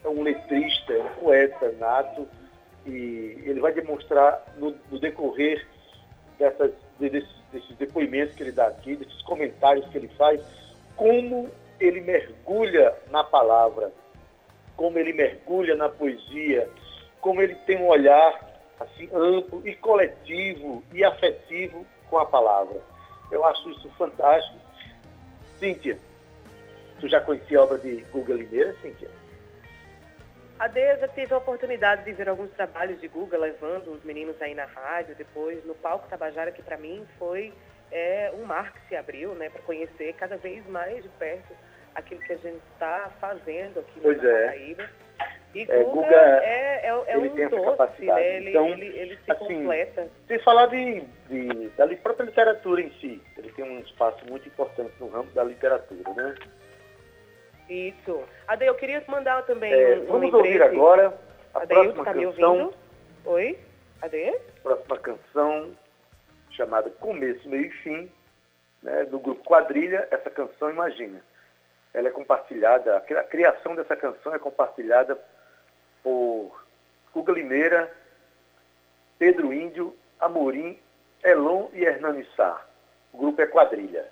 é 0.04 0.08
um 0.08 0.22
letrista, 0.22 0.92
é 0.92 1.02
um 1.02 1.08
poeta 1.20 1.72
nato, 1.78 2.26
e 2.86 3.42
ele 3.44 3.60
vai 3.60 3.72
demonstrar 3.72 4.44
no, 4.56 4.74
no 4.90 4.98
decorrer 4.98 5.66
dessas, 6.38 6.72
desses, 6.98 7.28
desses 7.52 7.76
depoimentos 7.76 8.34
que 8.34 8.42
ele 8.42 8.52
dá 8.52 8.66
aqui, 8.66 8.96
desses 8.96 9.22
comentários 9.22 9.86
que 9.88 9.98
ele 9.98 10.08
faz, 10.08 10.40
como 10.96 11.50
ele 11.78 12.00
mergulha 12.00 12.94
na 13.10 13.22
palavra, 13.22 13.92
como 14.76 14.98
ele 14.98 15.12
mergulha 15.12 15.74
na 15.74 15.88
poesia, 15.88 16.68
como 17.20 17.42
ele 17.42 17.54
tem 17.66 17.78
um 17.78 17.88
olhar 17.88 18.56
assim 18.78 19.08
amplo 19.12 19.66
e 19.66 19.74
coletivo 19.74 20.82
e 20.92 21.04
afetivo 21.04 21.86
com 22.08 22.18
a 22.18 22.26
palavra. 22.26 22.80
Eu 23.30 23.44
acho 23.44 23.70
isso 23.70 23.88
fantástico. 23.98 24.58
Cíntia, 25.58 25.98
tu 27.00 27.08
já 27.08 27.20
conhecia 27.20 27.58
a 27.58 27.64
obra 27.64 27.78
de 27.78 27.96
Guga 28.12 28.34
Limeira, 28.34 28.74
Cíntia? 28.82 29.08
A 30.58 30.68
Deia 30.68 30.96
já 30.98 31.08
tive 31.08 31.34
a 31.34 31.38
oportunidade 31.38 32.04
de 32.04 32.12
ver 32.12 32.28
alguns 32.28 32.50
trabalhos 32.52 32.98
de 33.00 33.08
Guga 33.08 33.36
levando 33.36 33.88
os 33.92 34.02
meninos 34.04 34.40
aí 34.40 34.54
na 34.54 34.64
rádio, 34.64 35.14
depois 35.14 35.62
no 35.66 35.74
palco 35.74 36.08
Tabajara, 36.08 36.50
que 36.50 36.62
para 36.62 36.78
mim 36.78 37.06
foi 37.18 37.52
é, 37.92 38.32
um 38.34 38.44
mar 38.44 38.72
que 38.72 38.88
se 38.88 38.96
abriu, 38.96 39.34
né, 39.34 39.50
para 39.50 39.60
conhecer 39.62 40.14
cada 40.14 40.36
vez 40.38 40.66
mais 40.66 41.02
de 41.02 41.08
perto 41.10 41.54
aquilo 41.94 42.20
que 42.20 42.32
a 42.32 42.36
gente 42.36 42.62
está 42.72 43.10
fazendo 43.20 43.80
aqui 43.80 44.00
pois 44.00 44.22
na 44.22 44.28
é. 44.30 44.44
Paraíba. 44.46 44.90
E 45.54 45.62
É, 45.62 45.82
Guga, 45.84 45.84
Guga, 45.84 46.16
é, 46.42 46.86
é, 46.86 47.04
é 47.06 47.16
ele 47.16 47.28
um 47.28 47.34
tem 47.34 47.44
essa 47.44 47.56
doce, 47.56 47.70
capacidade. 47.70 48.20
né? 48.20 48.36
Ele, 48.36 48.50
Então, 48.50 48.68
ele, 48.68 48.86
ele 48.86 49.18
se 49.24 49.32
assim, 49.32 49.44
completa. 49.44 50.08
Sem 50.28 50.38
falar 50.40 50.66
de, 50.66 51.00
de, 51.28 51.68
da 51.70 51.86
própria 51.96 52.24
literatura 52.24 52.82
em 52.82 52.90
si, 53.00 53.22
ele 53.38 53.50
tem 53.52 53.64
um 53.64 53.80
espaço 53.80 54.24
muito 54.26 54.46
importante 54.46 54.92
no 55.00 55.08
ramo 55.08 55.30
da 55.32 55.44
literatura, 55.44 56.12
né? 56.14 56.34
Isso. 57.68 58.22
Ade, 58.46 58.66
eu 58.66 58.74
queria 58.74 59.02
mandar 59.08 59.42
também 59.44 59.72
É, 59.72 59.96
um, 59.96 60.02
um 60.02 60.06
vamos 60.06 60.34
ouvir 60.34 60.62
agora 60.62 61.18
a 61.54 61.62
Adeildo, 61.62 61.94
próxima 61.94 62.04
tá 62.04 62.14
canção? 62.14 62.74
Oi? 63.24 63.58
Ade? 64.02 64.40
próxima 64.62 64.98
canção 64.98 65.76
chamada 66.50 66.90
Começo, 66.90 67.48
Meio 67.48 67.66
e 67.66 67.70
Fim, 67.70 68.12
né, 68.82 69.04
do 69.04 69.18
grupo 69.18 69.44
Quadrilha. 69.44 70.06
Essa 70.10 70.30
canção, 70.30 70.70
imagina, 70.70 71.20
ela 71.92 72.08
é 72.08 72.10
compartilhada, 72.10 72.96
a 72.96 73.24
criação 73.24 73.74
dessa 73.74 73.96
canção 73.96 74.34
é 74.34 74.38
compartilhada 74.38 75.18
por 76.02 76.64
Guga 77.12 77.32
Limeira, 77.32 77.92
Pedro 79.18 79.52
Índio, 79.52 79.96
Amorim, 80.20 80.78
Elon 81.24 81.68
e 81.72 81.84
Hernani 81.84 82.26
Sá. 82.36 82.64
O 83.12 83.18
grupo 83.18 83.40
é 83.40 83.46
Quadrilha. 83.46 84.06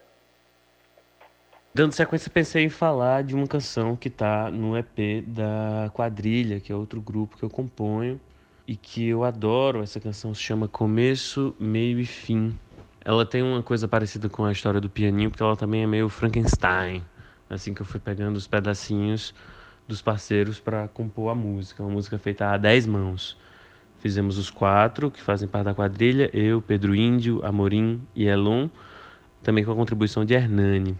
Dando 1.76 1.93
sequência, 1.93 2.31
pensei 2.31 2.62
em 2.62 2.69
falar 2.69 3.25
de 3.25 3.35
uma 3.35 3.49
canção 3.49 3.97
que 3.97 4.09
tá 4.09 4.49
no 4.49 4.78
EP 4.78 5.25
da 5.26 5.90
Quadrilha, 5.93 6.61
que 6.61 6.71
é 6.71 6.76
outro 6.76 7.00
grupo 7.00 7.37
que 7.37 7.43
eu 7.43 7.50
componho 7.50 8.21
e 8.64 8.76
que 8.76 9.09
eu 9.09 9.25
adoro. 9.25 9.83
Essa 9.83 9.99
canção 9.99 10.33
se 10.33 10.40
chama 10.40 10.69
Começo, 10.69 11.52
Meio 11.59 11.99
e 11.99 12.07
Fim. 12.07 12.57
Ela 13.04 13.26
tem 13.26 13.43
uma 13.43 13.61
coisa 13.61 13.88
parecida 13.88 14.28
com 14.28 14.45
a 14.45 14.52
história 14.52 14.81
do 14.81 14.88
pianinho, 14.88 15.31
porque 15.31 15.43
ela 15.43 15.57
também 15.57 15.83
é 15.83 15.87
meio 15.87 16.09
Frankenstein. 16.09 17.02
Assim 17.50 17.75
que 17.75 17.83
eu 17.83 17.87
fui 17.87 17.99
pegando 17.99 18.37
os 18.37 18.47
pedacinhos 18.47 19.35
dos 19.88 20.00
parceiros 20.00 20.61
para 20.61 20.87
compor 20.87 21.33
a 21.33 21.35
música. 21.35 21.83
Uma 21.83 21.90
música 21.90 22.16
feita 22.21 22.50
a 22.50 22.57
10 22.57 22.87
mãos. 22.87 23.37
Fizemos 23.99 24.38
os 24.38 24.49
quatro 24.49 25.11
que 25.11 25.21
fazem 25.21 25.49
parte 25.49 25.64
da 25.64 25.75
quadrilha, 25.75 26.31
eu, 26.33 26.62
Pedro 26.62 26.95
Índio, 26.95 27.45
Amorim 27.45 28.00
e 28.14 28.28
Elon, 28.28 28.69
também 29.43 29.64
com 29.64 29.73
a 29.73 29.75
contribuição 29.75 30.25
de 30.25 30.35
Hernani. 30.35 30.97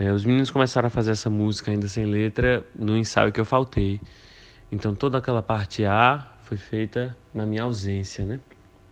É, 0.00 0.10
os 0.10 0.24
meninos 0.24 0.50
começaram 0.50 0.86
a 0.86 0.90
fazer 0.90 1.10
essa 1.10 1.28
música 1.28 1.70
ainda 1.70 1.86
sem 1.86 2.06
letra 2.06 2.66
no 2.74 2.96
ensaio 2.96 3.30
que 3.30 3.38
eu 3.38 3.44
faltei. 3.44 4.00
Então 4.72 4.94
toda 4.94 5.18
aquela 5.18 5.42
parte 5.42 5.84
A 5.84 6.26
foi 6.44 6.56
feita 6.56 7.14
na 7.34 7.44
minha 7.44 7.64
ausência, 7.64 8.24
né? 8.24 8.40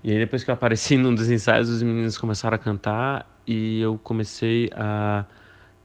E 0.05 0.13
aí 0.13 0.19
depois 0.19 0.45
que 0.45 0.51
eu 0.51 0.55
apareci 0.55 0.99
num 1.01 1.15
dos 1.15 1.31
ensaios, 1.31 1.71
os 1.71 1.83
meninos 1.83 2.19
começaram 2.19 2.57
a 2.57 2.59
cantar 2.59 3.41
e 3.47 3.81
eu 3.81 3.97
comecei 3.97 4.69
a 4.75 5.25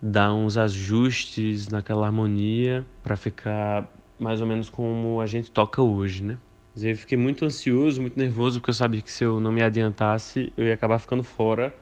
dar 0.02 0.34
uns 0.34 0.58
ajustes 0.58 1.70
naquela 1.70 2.06
harmonia 2.06 2.86
para 3.02 3.16
ficar 3.16 3.90
mais 4.20 4.42
ou 4.42 4.48
menos 4.48 4.70
como 4.70 5.22
a 5.22 5.26
gente 5.26 5.50
toca 5.50 5.82
hoje, 5.82 6.22
né? 6.22 6.38
Mas 6.76 6.84
eu 6.84 6.98
fiquei 6.98 7.18
muito 7.18 7.46
ansioso, 7.46 8.02
muito 8.02 8.20
nervoso, 8.20 8.60
porque 8.60 8.72
eu 8.72 8.76
sabia 8.76 9.02
que 9.02 9.10
se 9.10 9.24
eu 9.24 9.40
não 9.40 9.54
me 9.54 9.64
adiantasse, 9.64 10.52
eu 10.58 10.66
ia 10.66 10.74
acabar 10.74 11.00
ficando 11.00 11.24
fora 11.24 11.74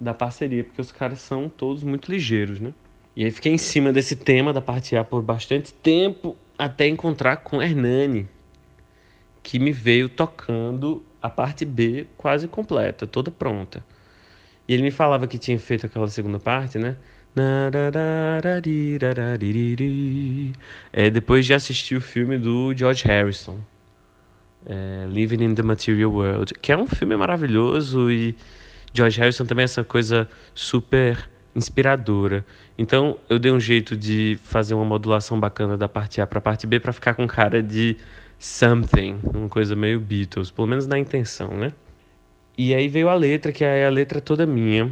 da 0.00 0.14
parceria, 0.14 0.64
porque 0.64 0.80
os 0.80 0.90
caras 0.90 1.20
são 1.20 1.46
todos 1.46 1.82
muito 1.82 2.10
ligeiros, 2.10 2.58
né? 2.58 2.72
E 3.16 3.24
aí 3.24 3.30
fiquei 3.30 3.52
em 3.52 3.58
cima 3.58 3.92
desse 3.94 4.14
tema 4.14 4.52
da 4.52 4.60
parte 4.60 4.94
A 4.94 5.02
por 5.02 5.22
bastante 5.22 5.72
tempo, 5.72 6.36
até 6.58 6.86
encontrar 6.86 7.38
com 7.38 7.62
Hernani, 7.62 8.28
que 9.42 9.58
me 9.58 9.72
veio 9.72 10.08
tocando 10.08 11.02
a 11.22 11.30
parte 11.30 11.64
B 11.64 12.06
quase 12.16 12.46
completa, 12.46 13.06
toda 13.06 13.30
pronta. 13.30 13.82
E 14.68 14.74
ele 14.74 14.82
me 14.82 14.90
falava 14.90 15.26
que 15.26 15.38
tinha 15.38 15.58
feito 15.58 15.86
aquela 15.86 16.08
segunda 16.08 16.38
parte, 16.38 16.78
né? 16.78 16.96
É, 20.92 21.10
depois 21.10 21.46
de 21.46 21.54
assistir 21.54 21.96
o 21.96 22.00
filme 22.00 22.38
do 22.38 22.74
George 22.74 23.04
Harrison, 23.04 23.58
é, 24.66 25.06
Living 25.08 25.42
in 25.44 25.54
the 25.54 25.62
Material 25.62 26.10
World, 26.10 26.54
que 26.54 26.72
é 26.72 26.76
um 26.76 26.86
filme 26.86 27.16
maravilhoso 27.16 28.10
e 28.10 28.34
George 28.92 29.18
Harrison 29.20 29.44
também 29.46 29.62
é 29.62 29.64
essa 29.64 29.84
coisa 29.84 30.28
super 30.54 31.28
inspiradora. 31.56 32.44
Então 32.76 33.18
eu 33.28 33.38
dei 33.38 33.50
um 33.50 33.58
jeito 33.58 33.96
de 33.96 34.38
fazer 34.44 34.74
uma 34.74 34.84
modulação 34.84 35.40
bacana 35.40 35.76
da 35.76 35.88
parte 35.88 36.20
A 36.20 36.26
para 36.26 36.38
a 36.38 36.42
parte 36.42 36.66
B 36.66 36.78
para 36.78 36.92
ficar 36.92 37.14
com 37.14 37.26
cara 37.26 37.62
de 37.62 37.96
something, 38.38 39.18
uma 39.34 39.48
coisa 39.48 39.74
meio 39.74 39.98
Beatles, 39.98 40.50
pelo 40.50 40.68
menos 40.68 40.86
na 40.86 40.98
intenção, 40.98 41.48
né? 41.56 41.72
E 42.58 42.74
aí 42.74 42.88
veio 42.88 43.08
a 43.08 43.14
letra, 43.14 43.52
que 43.52 43.64
é 43.64 43.86
a 43.86 43.90
letra 43.90 44.20
toda 44.20 44.46
minha. 44.46 44.90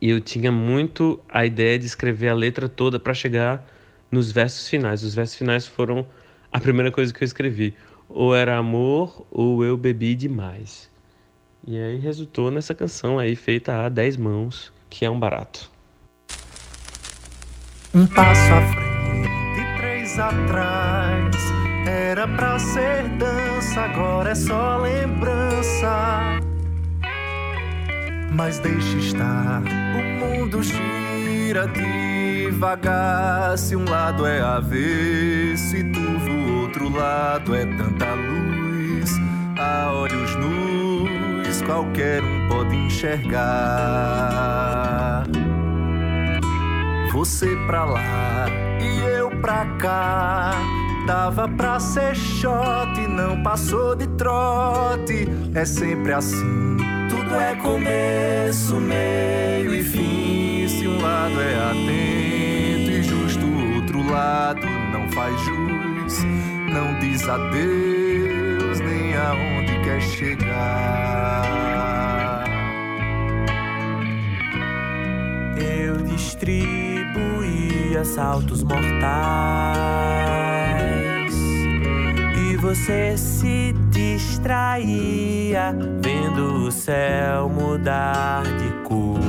E 0.00 0.10
eu 0.10 0.20
tinha 0.20 0.52
muito 0.52 1.20
a 1.28 1.44
ideia 1.44 1.78
de 1.78 1.86
escrever 1.86 2.28
a 2.28 2.34
letra 2.34 2.68
toda 2.68 3.00
para 3.00 3.14
chegar 3.14 3.66
nos 4.10 4.30
versos 4.30 4.68
finais. 4.68 5.02
Os 5.02 5.14
versos 5.14 5.36
finais 5.36 5.66
foram 5.66 6.06
a 6.52 6.60
primeira 6.60 6.90
coisa 6.92 7.12
que 7.12 7.22
eu 7.22 7.26
escrevi. 7.26 7.74
Ou 8.08 8.34
era 8.34 8.56
amor 8.56 9.26
ou 9.30 9.64
eu 9.64 9.76
bebi 9.76 10.14
demais. 10.14 10.90
E 11.66 11.76
aí 11.76 11.98
resultou 11.98 12.50
nessa 12.50 12.74
canção 12.74 13.18
aí 13.18 13.34
feita 13.34 13.84
a 13.84 13.88
10 13.88 14.16
mãos, 14.16 14.72
que 14.96 15.04
é 15.04 15.10
um 15.10 15.20
barato. 15.20 15.70
Um 17.94 18.06
passo 18.06 18.52
à 18.54 18.62
frente, 18.62 19.76
três 19.76 20.18
atrás. 20.18 21.36
Era 21.86 22.26
pra 22.26 22.58
ser 22.58 23.06
dança, 23.18 23.82
agora 23.82 24.30
é 24.30 24.34
só 24.34 24.78
lembrança. 24.78 26.40
Mas 28.32 28.58
deixe 28.58 28.96
estar, 28.96 29.62
o 29.62 30.02
mundo 30.18 30.62
gira 30.62 31.66
devagar. 31.68 33.58
Se 33.58 33.76
um 33.76 33.84
lado 33.84 34.26
é 34.26 34.40
avesso 34.40 35.76
e 35.76 35.92
turvo, 35.92 36.30
o 36.30 36.62
outro 36.62 36.88
lado 36.88 37.54
é 37.54 37.66
tanta 37.66 38.14
luz. 38.14 39.12
A 39.58 39.92
olhos 39.92 40.34
nus, 40.36 41.60
qualquer 41.62 42.22
pode 42.48 42.74
enxergar. 42.76 43.46
Você 47.12 47.56
pra 47.66 47.84
lá 47.84 48.46
e 48.80 49.00
eu 49.18 49.30
pra 49.40 49.64
cá. 49.78 50.52
Dava 51.06 51.48
pra 51.48 51.78
ser 51.78 52.16
shot, 52.16 53.00
não 53.08 53.42
passou 53.42 53.94
de 53.94 54.08
trote. 54.18 55.28
É 55.54 55.64
sempre 55.64 56.12
assim. 56.12 56.76
Tudo 57.08 57.34
é 57.36 57.54
começo, 57.56 58.80
meio 58.80 59.74
e 59.74 59.82
fim. 59.84 60.68
Se 60.68 60.88
um 60.88 61.00
lado 61.00 61.40
é 61.40 61.54
atento 61.70 62.90
e 62.90 63.02
justo, 63.02 63.46
o 63.46 63.76
outro 63.76 64.10
lado 64.10 64.66
não 64.92 65.08
faz 65.12 65.40
jus. 65.42 66.24
Não 66.72 66.98
diz 66.98 67.28
adeus, 67.28 68.80
nem 68.80 69.16
aonde 69.16 69.78
quer 69.84 70.00
chegar. 70.02 71.75
Distribuía 76.16 78.04
saltos 78.04 78.62
mortais 78.62 79.36
você 82.66 83.16
se 83.16 83.72
distraía 83.90 85.72
vendo 86.02 86.66
o 86.66 86.72
céu 86.72 87.48
mudar 87.48 88.42
de 88.42 88.68
cor. 88.82 89.20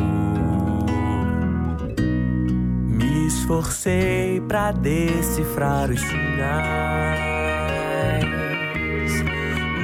Me 2.88 3.28
esforcei 3.28 4.42
para 4.42 4.72
decifrar 4.72 5.92
os 5.92 6.02
sinais. 6.02 6.26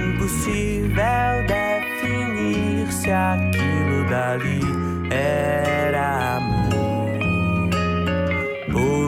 Impossível 0.07 1.45
definir 1.47 2.91
se 2.91 3.11
aquilo 3.11 4.09
dali 4.09 4.61
era 5.11 6.37
amor 6.37 6.62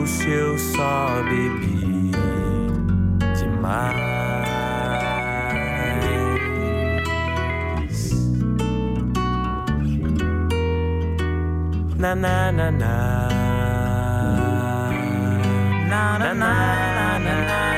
se 0.06 0.30
eu 0.30 0.56
só 0.58 1.22
bebi 1.24 2.12
demais. 3.36 4.06
na 11.98 12.14
na 12.14 12.52
na 12.52 12.70
na 12.70 13.28
na 15.88 16.18
na 16.18 16.34
na 16.34 16.34
na 16.34 17.18
na 17.18 17.34
na 17.40 17.75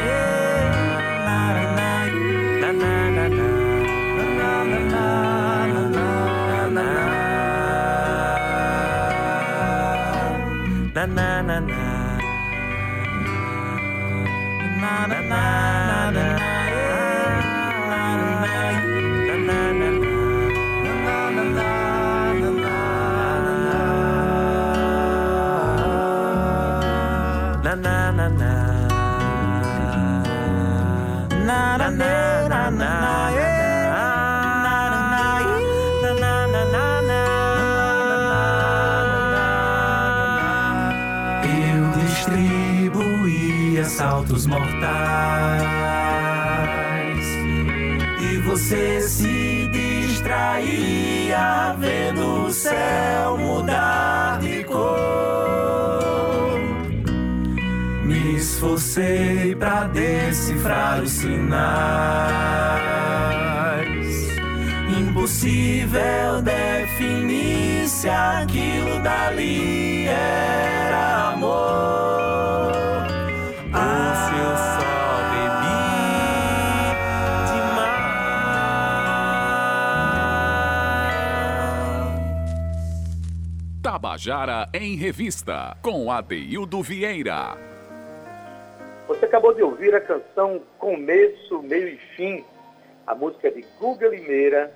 na 11.60 12.18
na 13.24 13.40
na 14.80 15.06
na 15.06 15.06
na 15.06 15.20
na 15.30 15.67
mortais. 44.58 45.68
E 48.20 48.38
você 48.38 49.00
se 49.02 49.68
distraía 49.72 51.36
vendo 51.78 52.46
o 52.46 52.52
céu 52.52 53.38
mudar 53.38 54.40
de 54.40 54.64
cor. 54.64 54.78
Me 58.04 58.36
esforcei 58.36 59.54
para 59.54 59.84
decifrar 59.84 61.00
os 61.02 61.10
sinais. 61.10 61.38
Impossível 64.98 66.42
definir 66.42 67.86
se 67.88 68.08
aquilo 68.08 68.98
dali 69.02 70.06
era 70.06 70.67
Tabajara 84.18 84.68
em 84.74 84.96
Revista, 84.96 85.76
com 85.80 86.10
Adeildo 86.10 86.82
Vieira. 86.82 87.56
Você 89.06 89.24
acabou 89.24 89.54
de 89.54 89.62
ouvir 89.62 89.94
a 89.94 90.00
canção 90.00 90.60
Começo, 90.76 91.62
Meio 91.62 91.88
e 91.88 91.96
Fim, 92.16 92.44
a 93.06 93.14
música 93.14 93.48
de 93.48 93.64
Guga 93.78 94.08
Limeira, 94.08 94.74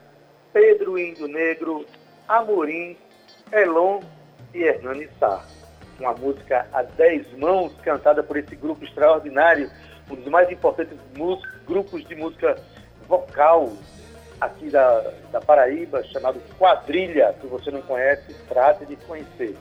Pedro 0.53 0.97
Indo 0.97 1.27
Negro, 1.27 1.85
Amorim, 2.29 2.97
Elon 3.51 4.01
e 4.55 4.63
Hernani 4.63 5.09
Sá. 5.19 5.45
Uma 5.99 6.13
música 6.13 6.65
a 6.73 6.83
dez 6.83 7.27
mãos, 7.37 7.75
cantada 7.83 8.23
por 8.23 8.37
esse 8.37 8.55
grupo 8.55 8.85
extraordinário, 8.85 9.69
um 10.09 10.15
dos 10.15 10.27
mais 10.27 10.49
importantes 10.53 10.97
grupos 11.67 12.07
de 12.07 12.15
música 12.15 12.57
vocal 13.09 13.73
aqui 14.45 14.71
da, 14.71 15.01
da 15.31 15.41
Paraíba, 15.41 16.03
chamado 16.05 16.41
Quadrilha, 16.59 17.35
que 17.41 17.47
você 17.47 17.71
não 17.71 17.81
conhece, 17.83 18.35
trate 18.49 18.85
de 18.87 18.97
conhecer. 18.97 19.57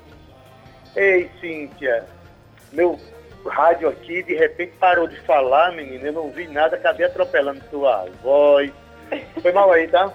Ei, 0.96 1.30
Cíntia, 1.40 2.06
meu 2.72 3.00
rádio 3.46 3.90
aqui 3.90 4.24
de 4.24 4.36
repente 4.36 4.74
parou 4.78 5.08
de 5.08 5.20
falar, 5.22 5.72
menina, 5.72 6.08
eu 6.08 6.14
não 6.14 6.24
ouvi 6.24 6.48
nada, 6.48 6.76
acabei 6.76 7.06
atropelando 7.06 7.64
sua 7.70 8.06
voz. 8.22 8.72
Foi 9.42 9.52
mal 9.52 9.72
aí, 9.72 9.88
tá? 9.88 10.12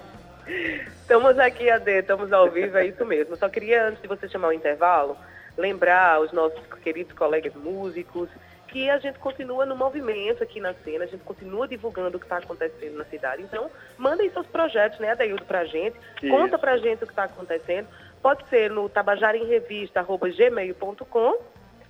Estamos 1.07 1.39
aqui, 1.39 1.71
Ade, 1.71 2.01
estamos 2.01 2.33
ao 2.33 2.51
vivo, 2.51 2.77
é 2.77 2.87
isso 2.87 3.05
mesmo. 3.07 3.37
Só 3.37 3.49
queria, 3.49 3.87
antes 3.87 4.03
de 4.03 4.09
você 4.09 4.29
chamar 4.29 4.49
o 4.49 4.53
intervalo, 4.53 5.17
lembrar 5.57 6.21
os 6.21 6.33
nossos 6.33 6.61
queridos 6.83 7.13
colegas 7.17 7.55
músicos 7.55 8.29
que 8.69 8.89
a 8.91 8.99
gente 8.99 9.19
continua 9.19 9.65
no 9.65 9.75
movimento 9.77 10.43
aqui 10.43 10.61
na 10.61 10.75
cena, 10.75 11.05
a 11.05 11.07
gente 11.07 11.23
continua 11.25 11.67
divulgando 11.69 12.17
o 12.17 12.21
que 12.21 12.27
está 12.27 12.39
acontecendo 12.39 12.99
na 12.99 13.05
cidade. 13.05 13.43
Então, 13.43 13.71
mandem 13.97 14.29
seus 14.31 14.47
projetos, 14.47 14.99
né, 14.99 15.13
Adaildo, 15.13 15.45
para 15.45 15.61
a 15.61 15.65
gente. 15.65 15.97
Isso. 16.23 16.31
Conta 16.31 16.59
para 16.59 16.73
a 16.73 16.79
gente 16.79 17.05
o 17.05 17.07
que 17.07 17.13
está 17.13 17.23
acontecendo. 17.25 17.87
Pode 18.21 18.49
ser 18.49 18.71
no 18.71 18.89
tabajarenrevista.gmail.com, 18.89 21.39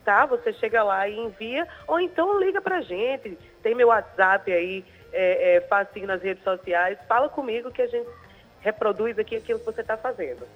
tá? 0.05 0.27
Você 0.27 0.53
chega 0.55 0.83
lá 0.83 1.09
e 1.09 1.19
envia, 1.19 1.67
ou 1.87 1.99
então 1.99 2.39
liga 2.39 2.61
para 2.61 2.77
a 2.79 2.83
gente. 2.83 3.39
Tem 3.63 3.75
meu 3.75 3.89
WhatsApp 3.89 4.53
aí, 4.53 4.85
é, 5.13 5.57
é, 5.57 5.61
facinho 5.63 6.07
nas 6.07 6.23
redes 6.23 6.45
sociais. 6.45 6.99
Fala 7.09 7.29
comigo 7.29 7.71
que 7.71 7.83
a 7.83 7.87
gente 7.87 8.09
reproduz 8.61 9.19
aqui 9.19 9.37
aquilo 9.37 9.59
que 9.59 9.65
você 9.65 9.81
está 9.81 9.97
fazendo. 9.97 10.47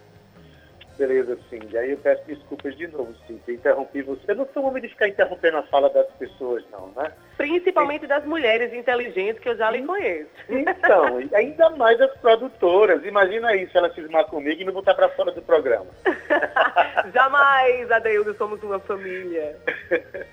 Beleza, 1.01 1.39
Cindy. 1.49 1.79
Aí 1.79 1.93
eu 1.93 1.97
peço 1.97 2.23
desculpas 2.27 2.77
de 2.77 2.87
novo. 2.89 3.15
Eu 3.27 3.55
interrompi 3.55 4.03
você. 4.03 4.21
Eu 4.29 4.35
não 4.35 4.49
sou 4.53 4.67
homem 4.67 4.83
de 4.83 4.89
ficar 4.91 5.09
interrompendo 5.09 5.57
a 5.57 5.63
fala 5.63 5.89
das 5.89 6.07
pessoas, 6.19 6.63
não, 6.71 6.93
né? 6.95 7.11
Principalmente 7.39 8.07
das 8.07 8.23
mulheres 8.27 8.71
inteligentes 8.75 9.41
que 9.41 9.49
eu 9.49 9.57
já 9.57 9.71
lhe 9.71 9.83
conheço. 9.83 10.29
Então, 10.47 11.17
ainda 11.33 11.71
mais 11.71 11.99
as 12.03 12.13
produtoras. 12.19 13.03
Imagina 13.03 13.49
aí 13.49 13.67
se 13.71 13.79
ela 13.79 13.89
cismar 13.95 14.27
comigo 14.27 14.61
e 14.61 14.65
me 14.67 14.73
botar 14.73 14.95
para 14.95 15.09
fora 15.09 15.33
do 15.33 15.41
programa. 15.41 15.87
Jamais, 17.15 17.91
Adeildo, 17.91 18.35
somos 18.35 18.63
uma 18.63 18.79
família. 18.79 19.57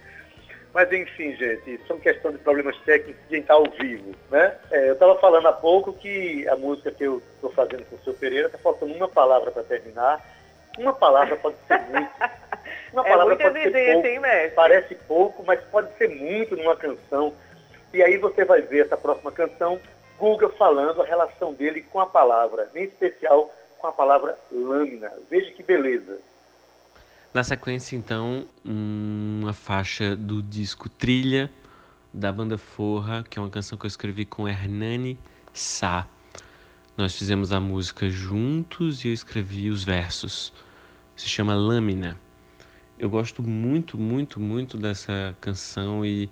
Mas 0.73 0.91
enfim, 0.91 1.33
gente, 1.37 1.79
são 1.87 1.97
questão 1.97 2.29
de 2.29 2.39
problemas 2.39 2.77
técnicos 2.79 3.23
de 3.23 3.29
quem 3.29 3.39
está 3.39 3.53
ao 3.53 3.63
vivo, 3.79 4.11
né? 4.29 4.53
É, 4.69 4.89
eu 4.89 4.93
estava 4.93 5.17
falando 5.17 5.47
há 5.47 5.53
pouco 5.53 5.93
que 5.93 6.45
a 6.49 6.57
música 6.57 6.91
que 6.91 7.05
eu 7.05 7.21
estou 7.35 7.51
fazendo 7.53 7.85
com 7.85 7.95
o 7.95 7.99
seu 8.03 8.13
Pereira 8.13 8.47
está 8.47 8.57
faltando 8.57 8.93
uma 8.93 9.07
palavra 9.07 9.49
para 9.49 9.63
terminar 9.63 10.21
uma 10.77 10.93
palavra 10.93 11.35
pode 11.37 11.57
ser 11.67 11.79
muito. 11.89 12.11
Uma 12.93 13.05
é 13.05 13.09
palavra 13.09 13.35
pode 13.35 13.61
ser 13.61 13.71
pouco. 13.91 14.07
Hein, 14.07 14.51
Parece 14.55 14.95
pouco, 14.95 15.43
mas 15.45 15.61
pode 15.65 15.95
ser 15.97 16.09
muito 16.09 16.55
numa 16.55 16.75
canção. 16.75 17.33
E 17.93 18.01
aí 18.01 18.17
você 18.17 18.45
vai 18.45 18.61
ver 18.61 18.85
essa 18.85 18.97
próxima 18.97 19.31
canção, 19.31 19.79
Guga 20.17 20.49
falando 20.49 21.01
a 21.01 21.05
relação 21.05 21.53
dele 21.53 21.81
com 21.81 21.99
a 21.99 22.05
palavra, 22.05 22.69
em 22.73 22.83
especial 22.83 23.53
com 23.77 23.87
a 23.87 23.91
palavra 23.91 24.37
lâmina. 24.51 25.11
Veja 25.29 25.51
que 25.51 25.61
beleza. 25.61 26.19
Na 27.33 27.43
sequência, 27.43 27.95
então, 27.95 28.47
uma 28.65 29.53
faixa 29.53 30.15
do 30.15 30.41
disco 30.41 30.89
Trilha, 30.89 31.51
da 32.13 32.31
banda 32.31 32.57
Forra, 32.57 33.23
que 33.29 33.37
é 33.37 33.41
uma 33.41 33.49
canção 33.49 33.77
que 33.77 33.85
eu 33.85 33.89
escrevi 33.89 34.25
com 34.25 34.47
Hernani 34.47 35.19
Sá. 35.53 36.07
Nós 36.95 37.15
fizemos 37.15 37.51
a 37.51 37.59
música 37.59 38.09
juntos 38.09 39.05
e 39.05 39.09
eu 39.09 39.13
escrevi 39.13 39.69
os 39.69 39.83
versos. 39.83 40.51
Se 41.17 41.27
chama 41.27 41.55
Lâmina. 41.55 42.15
Eu 42.99 43.09
gosto 43.09 43.41
muito, 43.41 43.97
muito, 43.97 44.39
muito 44.39 44.77
dessa 44.77 45.35
canção 45.41 46.05
e 46.05 46.29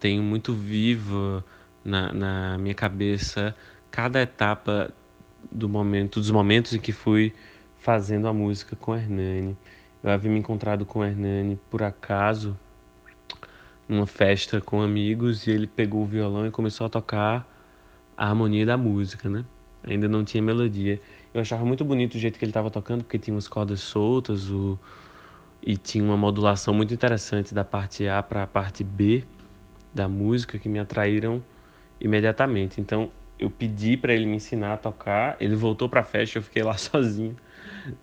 tenho 0.00 0.22
muito 0.22 0.54
vivo 0.54 1.44
na, 1.84 2.10
na 2.10 2.58
minha 2.58 2.74
cabeça 2.74 3.54
cada 3.90 4.22
etapa 4.22 4.90
do 5.52 5.68
momento, 5.68 6.20
dos 6.20 6.30
momentos 6.30 6.72
em 6.72 6.80
que 6.80 6.90
fui 6.90 7.34
fazendo 7.76 8.26
a 8.26 8.32
música 8.32 8.74
com 8.74 8.96
Hernani. 8.96 9.54
Eu 10.02 10.10
havia 10.10 10.30
me 10.30 10.38
encontrado 10.38 10.86
com 10.86 11.04
Hernani 11.04 11.60
por 11.70 11.82
acaso 11.82 12.58
numa 13.86 14.06
festa 14.06 14.58
com 14.58 14.80
amigos 14.80 15.46
e 15.46 15.50
ele 15.50 15.66
pegou 15.66 16.02
o 16.02 16.06
violão 16.06 16.46
e 16.46 16.50
começou 16.50 16.86
a 16.86 16.88
tocar 16.88 17.46
a 18.16 18.26
harmonia 18.26 18.64
da 18.64 18.78
música, 18.78 19.28
né? 19.28 19.44
Ainda 19.82 20.08
não 20.08 20.24
tinha 20.24 20.42
melodia. 20.42 20.98
Eu 21.34 21.40
achava 21.40 21.64
muito 21.64 21.84
bonito 21.84 22.14
o 22.14 22.18
jeito 22.18 22.38
que 22.38 22.44
ele 22.44 22.50
estava 22.50 22.70
tocando, 22.70 23.02
porque 23.02 23.18
tinha 23.18 23.34
umas 23.34 23.48
cordas 23.48 23.80
soltas 23.80 24.48
o... 24.48 24.78
e 25.60 25.76
tinha 25.76 26.04
uma 26.04 26.16
modulação 26.16 26.72
muito 26.72 26.94
interessante 26.94 27.52
da 27.52 27.64
parte 27.64 28.06
A 28.06 28.22
para 28.22 28.44
a 28.44 28.46
parte 28.46 28.84
B 28.84 29.24
da 29.92 30.08
música 30.08 30.60
que 30.60 30.68
me 30.68 30.78
atraíram 30.78 31.42
imediatamente. 32.00 32.80
Então 32.80 33.10
eu 33.36 33.50
pedi 33.50 33.96
para 33.96 34.14
ele 34.14 34.26
me 34.26 34.36
ensinar 34.36 34.74
a 34.74 34.76
tocar, 34.76 35.36
ele 35.40 35.56
voltou 35.56 35.88
para 35.88 36.02
a 36.02 36.04
festa, 36.04 36.38
eu 36.38 36.42
fiquei 36.42 36.62
lá 36.62 36.74
sozinho, 36.78 37.36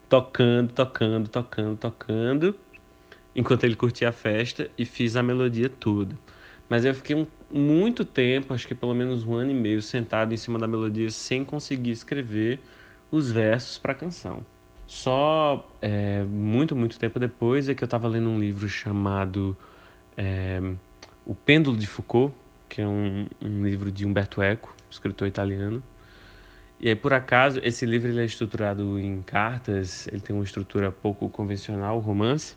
tocando, 0.09 0.73
tocando, 0.73 1.29
tocando, 1.29 1.77
tocando 1.77 2.55
enquanto 3.33 3.63
ele 3.63 3.77
curtia 3.77 4.09
a 4.09 4.11
festa 4.11 4.69
e 4.77 4.83
fiz 4.85 5.15
a 5.15 5.23
melodia 5.23 5.69
toda. 5.69 6.17
Mas 6.67 6.83
eu 6.83 6.93
fiquei 6.93 7.15
um, 7.15 7.25
muito 7.49 8.03
tempo, 8.03 8.53
acho 8.53 8.67
que 8.67 8.75
pelo 8.75 8.93
menos 8.93 9.23
um 9.23 9.35
ano 9.35 9.51
e 9.51 9.53
meio, 9.53 9.81
sentado 9.81 10.33
em 10.33 10.37
cima 10.37 10.59
da 10.59 10.67
melodia 10.67 11.09
sem 11.09 11.45
conseguir 11.45 11.91
escrever 11.91 12.59
os 13.11 13.31
versos 13.31 13.77
para 13.77 13.91
a 13.91 13.95
canção. 13.95 14.45
Só 14.87 15.69
é, 15.81 16.23
muito, 16.23 16.75
muito 16.75 16.97
tempo 16.97 17.19
depois 17.19 17.69
é 17.69 17.75
que 17.75 17.83
eu 17.83 17.85
estava 17.85 18.07
lendo 18.07 18.29
um 18.29 18.39
livro 18.39 18.67
chamado 18.67 19.55
é, 20.17 20.59
O 21.25 21.35
Pêndulo 21.35 21.77
de 21.77 21.87
Foucault, 21.87 22.33
que 22.67 22.81
é 22.81 22.87
um, 22.87 23.27
um, 23.41 23.63
livro 23.63 23.91
de 23.91 24.05
Umberto 24.05 24.41
Eco, 24.41 24.75
escritor 24.89 25.27
italiano. 25.27 25.83
E 26.79 26.89
aí, 26.89 26.95
por 26.95 27.13
acaso, 27.13 27.59
esse 27.63 27.85
livro 27.85 28.09
ele 28.09 28.21
é 28.21 28.25
estruturado 28.25 28.97
em 28.97 29.21
cartas, 29.21 30.07
ele 30.07 30.19
tem 30.19 30.35
uma 30.35 30.43
estrutura 30.43 30.91
pouco 30.91 31.29
convencional, 31.29 31.99
romance, 31.99 32.55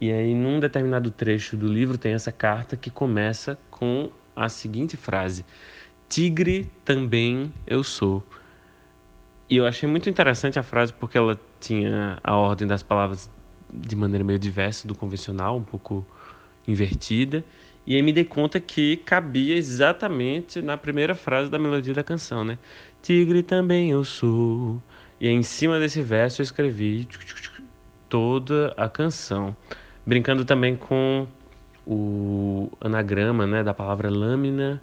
e 0.00 0.12
aí, 0.12 0.34
num 0.34 0.58
determinado 0.58 1.10
trecho 1.10 1.56
do 1.56 1.66
livro, 1.66 1.96
tem 1.96 2.12
essa 2.12 2.32
carta 2.32 2.76
que 2.76 2.90
começa 2.90 3.56
com 3.70 4.10
a 4.34 4.48
seguinte 4.48 4.96
frase: 4.96 5.44
Tigre 6.08 6.70
também 6.84 7.52
eu 7.66 7.82
sou. 7.84 8.22
E 9.48 9.56
eu 9.56 9.66
achei 9.66 9.88
muito 9.88 10.08
interessante 10.08 10.58
a 10.58 10.62
frase 10.62 10.92
porque 10.92 11.18
ela 11.18 11.38
tinha 11.60 12.18
a 12.22 12.36
ordem 12.36 12.66
das 12.66 12.82
palavras 12.82 13.30
de 13.72 13.94
maneira 13.94 14.24
meio 14.24 14.38
diversa 14.38 14.86
do 14.88 14.94
convencional, 14.94 15.56
um 15.56 15.62
pouco 15.62 16.06
invertida. 16.66 17.44
E 17.86 17.94
aí 17.94 18.02
me 18.02 18.12
dei 18.12 18.24
conta 18.24 18.58
que 18.58 18.96
cabia 18.98 19.56
exatamente 19.56 20.62
na 20.62 20.76
primeira 20.76 21.14
frase 21.14 21.50
da 21.50 21.58
melodia 21.58 21.92
da 21.92 22.02
canção, 22.02 22.44
né? 22.44 22.58
Tigre 23.02 23.42
também 23.42 23.90
eu 23.90 24.04
sou. 24.04 24.82
E 25.20 25.28
aí, 25.28 25.34
em 25.34 25.42
cima 25.42 25.78
desse 25.78 26.00
verso 26.02 26.40
eu 26.40 26.44
escrevi 26.44 27.06
toda 28.08 28.72
a 28.76 28.88
canção 28.88 29.56
brincando 30.06 30.44
também 30.44 30.76
com 30.76 31.26
o 31.86 32.70
anagrama 32.80 33.46
né, 33.46 33.62
da 33.62 33.74
palavra 33.74 34.10
lâmina, 34.10 34.82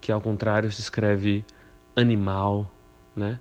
que 0.00 0.10
ao 0.12 0.20
contrário 0.20 0.70
se 0.70 0.80
escreve 0.80 1.44
animal, 1.96 2.70
né? 3.14 3.38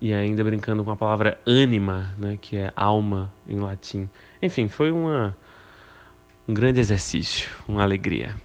E 0.00 0.12
ainda 0.12 0.44
brincando 0.44 0.84
com 0.84 0.90
a 0.90 0.96
palavra 0.96 1.40
anima, 1.44 2.14
né, 2.16 2.38
que 2.40 2.56
é 2.56 2.72
alma 2.76 3.32
em 3.48 3.58
latim. 3.58 4.08
Enfim, 4.40 4.68
foi 4.68 4.92
uma, 4.92 5.36
um 6.46 6.54
grande 6.54 6.78
exercício, 6.78 7.50
uma 7.66 7.82
alegria. 7.82 8.36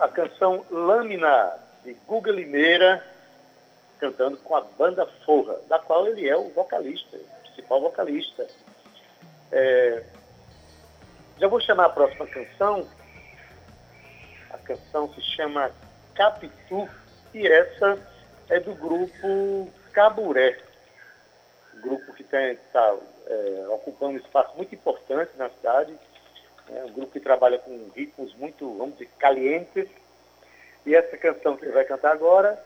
A 0.00 0.08
canção 0.08 0.64
Lâmina, 0.70 1.54
de 1.84 1.94
Guga 2.06 2.30
Limeira, 2.30 3.02
cantando 3.98 4.36
com 4.38 4.56
a 4.56 4.60
banda 4.60 5.06
Forra, 5.24 5.56
da 5.68 5.78
qual 5.78 6.06
ele 6.06 6.28
é 6.28 6.36
o 6.36 6.50
vocalista, 6.50 7.16
o 7.16 7.42
principal 7.42 7.80
vocalista. 7.80 8.46
É... 9.52 10.02
Já 11.38 11.48
vou 11.48 11.60
chamar 11.60 11.86
a 11.86 11.90
próxima 11.90 12.26
canção. 12.26 12.86
A 14.50 14.58
canção 14.58 15.12
se 15.14 15.22
chama 15.22 15.70
Capitu 16.14 16.88
e 17.34 17.46
essa 17.46 17.98
é 18.48 18.60
do 18.60 18.74
grupo 18.74 19.70
Caburé. 19.92 20.58
grupo 21.82 22.12
que 22.14 22.22
está 22.22 22.96
é, 23.26 23.66
ocupando 23.68 24.14
um 24.14 24.16
espaço 24.16 24.56
muito 24.56 24.74
importante 24.74 25.32
na 25.36 25.50
cidade. 25.50 25.94
É 26.70 26.84
um 26.84 26.92
grupo 26.92 27.12
que 27.12 27.20
trabalha 27.20 27.58
com 27.58 27.90
ritmos 27.94 28.34
muito, 28.34 28.76
vamos 28.76 28.94
dizer, 28.94 29.10
calientes. 29.18 29.88
E 30.84 30.94
essa 30.94 31.16
canção 31.16 31.56
que 31.56 31.64
ele 31.64 31.72
vai 31.72 31.84
cantar 31.84 32.12
agora 32.12 32.58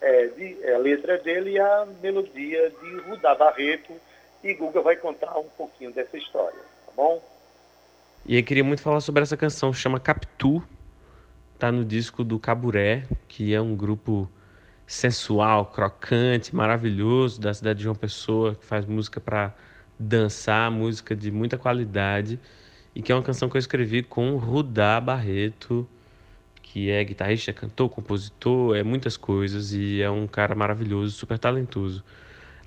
é, 0.00 0.26
de, 0.26 0.58
é 0.62 0.74
a 0.74 0.78
letra 0.78 1.18
dele 1.18 1.52
e 1.52 1.58
a 1.58 1.86
melodia 2.00 2.70
de 2.70 2.96
Rudá 3.00 3.34
Barreto. 3.34 3.92
E 4.42 4.54
Guga 4.54 4.80
vai 4.80 4.96
contar 4.96 5.38
um 5.38 5.48
pouquinho 5.48 5.92
dessa 5.92 6.16
história, 6.16 6.58
tá 6.86 6.92
bom? 6.96 7.22
E 8.26 8.36
eu 8.36 8.42
queria 8.42 8.64
muito 8.64 8.82
falar 8.82 9.00
sobre 9.00 9.22
essa 9.22 9.36
canção, 9.36 9.72
chama 9.72 10.00
Capitu, 10.00 10.62
tá 11.58 11.70
no 11.70 11.84
disco 11.84 12.24
do 12.24 12.40
Caburé, 12.40 13.04
que 13.28 13.54
é 13.54 13.60
um 13.60 13.76
grupo 13.76 14.28
sensual, 14.86 15.66
crocante, 15.66 16.54
maravilhoso 16.54 17.40
da 17.40 17.54
cidade 17.54 17.78
de 17.78 17.84
João 17.84 17.94
Pessoa, 17.94 18.54
que 18.54 18.64
faz 18.64 18.84
música 18.84 19.20
para 19.20 19.54
dançar, 19.98 20.70
música 20.70 21.14
de 21.14 21.30
muita 21.30 21.56
qualidade, 21.56 22.38
e 22.94 23.02
que 23.02 23.10
é 23.10 23.14
uma 23.14 23.22
canção 23.22 23.48
que 23.48 23.56
eu 23.56 23.58
escrevi 23.58 24.02
com 24.02 24.36
Rudá 24.36 25.00
Barreto, 25.00 25.88
que 26.62 26.90
é 26.90 27.02
guitarrista, 27.04 27.52
cantor, 27.52 27.88
compositor, 27.88 28.76
é 28.76 28.82
muitas 28.82 29.16
coisas 29.16 29.72
e 29.72 30.00
é 30.00 30.10
um 30.10 30.26
cara 30.26 30.54
maravilhoso, 30.54 31.12
super 31.12 31.38
talentoso. 31.38 32.04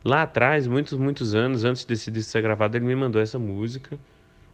Lá 0.03 0.23
atrás, 0.23 0.67
muitos, 0.67 0.97
muitos 0.97 1.33
anos 1.33 1.63
antes 1.63 1.85
desse 1.85 2.11
disco 2.11 2.31
ser 2.31 2.41
gravado, 2.41 2.77
ele 2.77 2.85
me 2.85 2.95
mandou 2.95 3.21
essa 3.21 3.39
música. 3.39 3.97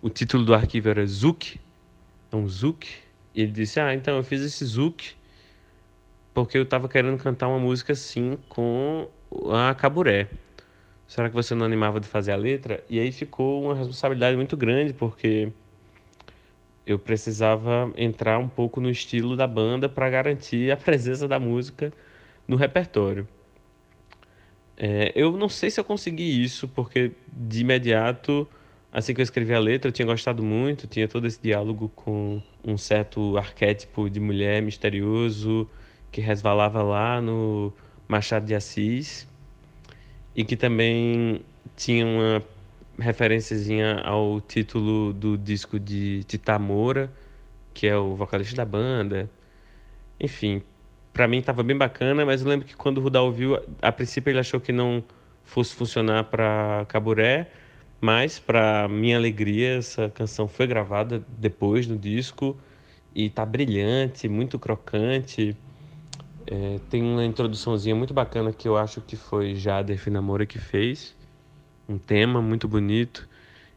O 0.01 0.09
título 0.09 0.45
do 0.45 0.53
arquivo 0.53 0.89
era 0.89 1.05
Zouk, 1.05 1.59
é 2.31 2.35
um. 2.35 2.47
E 3.35 3.41
ele 3.41 3.51
disse: 3.51 3.79
Ah, 3.79 3.93
então 3.93 4.17
eu 4.17 4.23
fiz 4.23 4.41
esse 4.41 4.63
Zouk 4.65 5.13
porque 6.33 6.57
eu 6.57 6.63
estava 6.63 6.87
querendo 6.87 7.17
cantar 7.17 7.47
uma 7.47 7.59
música 7.59 7.93
assim 7.93 8.37
com 8.47 9.09
a 9.51 9.73
Caburé. 9.75 10.29
Será 11.07 11.29
que 11.29 11.35
você 11.35 11.53
não 11.53 11.65
animava 11.65 11.99
de 11.99 12.07
fazer 12.07 12.31
a 12.31 12.37
letra? 12.37 12.83
E 12.89 12.99
aí 12.99 13.11
ficou 13.11 13.63
uma 13.63 13.75
responsabilidade 13.75 14.37
muito 14.37 14.55
grande, 14.55 14.93
porque 14.93 15.51
eu 16.85 16.97
precisava 16.97 17.91
entrar 17.95 18.39
um 18.39 18.47
pouco 18.47 18.81
no 18.81 18.89
estilo 18.89 19.35
da 19.35 19.47
banda 19.47 19.87
para 19.87 20.09
garantir 20.09 20.71
a 20.71 20.77
presença 20.77 21.27
da 21.27 21.39
música 21.39 21.93
no 22.47 22.55
repertório. 22.55 23.27
É, 24.77 25.11
eu 25.15 25.37
não 25.37 25.47
sei 25.47 25.69
se 25.69 25.79
eu 25.79 25.83
consegui 25.83 26.43
isso, 26.43 26.67
porque 26.67 27.11
de 27.31 27.61
imediato, 27.61 28.47
assim 28.91 29.13
que 29.13 29.21
eu 29.21 29.23
escrevi 29.23 29.53
a 29.53 29.59
letra, 29.59 29.89
eu 29.89 29.91
tinha 29.91 30.05
gostado 30.05 30.41
muito, 30.41 30.87
tinha 30.87 31.07
todo 31.07 31.27
esse 31.27 31.39
diálogo 31.41 31.89
com 31.95 32.41
um 32.63 32.77
certo 32.77 33.37
arquétipo 33.37 34.09
de 34.09 34.19
mulher 34.19 34.61
misterioso 34.61 35.69
que 36.11 36.19
resvalava 36.19 36.81
lá 36.81 37.21
no 37.21 37.71
Machado 38.07 38.45
de 38.45 38.55
Assis 38.55 39.27
e 40.35 40.43
que 40.43 40.57
também 40.57 41.41
tinha 41.75 42.05
uma 42.05 42.43
referênciazinha 42.99 43.99
ao 44.01 44.39
título 44.41 45.13
do 45.13 45.37
disco 45.37 45.79
de 45.79 46.23
Tita 46.25 46.57
Moura, 46.59 47.11
que 47.73 47.87
é 47.87 47.97
o 47.97 48.15
vocalista 48.15 48.55
da 48.55 48.65
banda. 48.65 49.29
Enfim, 50.19 50.61
para 51.13 51.27
mim 51.27 51.37
estava 51.37 51.63
bem 51.63 51.77
bacana, 51.77 52.25
mas 52.25 52.41
eu 52.41 52.47
lembro 52.47 52.65
que 52.65 52.75
quando 52.75 52.99
o 52.99 53.01
Rudal 53.01 53.25
ouviu, 53.25 53.59
a 53.81 53.91
princípio 53.91 54.31
ele 54.31 54.39
achou 54.39 54.59
que 54.59 54.71
não 54.71 55.03
fosse 55.43 55.75
funcionar 55.75 56.25
para 56.25 56.85
Caburé, 56.87 57.49
mas 57.99 58.39
para 58.39 58.87
minha 58.87 59.17
alegria 59.17 59.77
essa 59.77 60.09
canção 60.09 60.47
foi 60.47 60.67
gravada 60.67 61.23
depois 61.37 61.87
no 61.87 61.97
disco 61.97 62.57
e 63.13 63.29
tá 63.29 63.45
brilhante, 63.45 64.27
muito 64.29 64.57
crocante. 64.57 65.55
É, 66.47 66.79
tem 66.89 67.03
uma 67.03 67.23
introduçãozinha 67.23 67.95
muito 67.95 68.13
bacana 68.13 68.51
que 68.51 68.67
eu 68.67 68.77
acho 68.77 69.01
que 69.01 69.15
foi 69.15 69.55
Jader 69.55 69.97
Finamora 69.97 70.45
que 70.45 70.57
fez 70.57 71.15
um 71.91 71.97
tema 71.97 72.41
muito 72.41 72.67
bonito. 72.67 73.27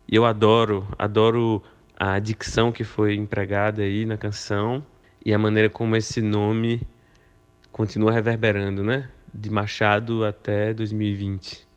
E 0.07 0.15
eu 0.15 0.25
adoro, 0.25 0.87
adoro 0.99 1.63
a 1.99 2.19
dicção 2.19 2.71
que 2.71 2.85
foi 2.85 3.15
empregada 3.15 3.83
aí 3.83 4.05
na 4.05 4.17
canção 4.17 4.85
e 5.25 5.33
a 5.33 5.39
maneira 5.39 5.69
como 5.69 5.97
esse 5.97 6.21
nome 6.21 6.87
continua 7.73 8.13
reverberando, 8.13 8.83
né? 8.83 9.09
De 9.33 9.51
Machado 9.51 10.25
até 10.25 10.73
2020. 10.73 11.74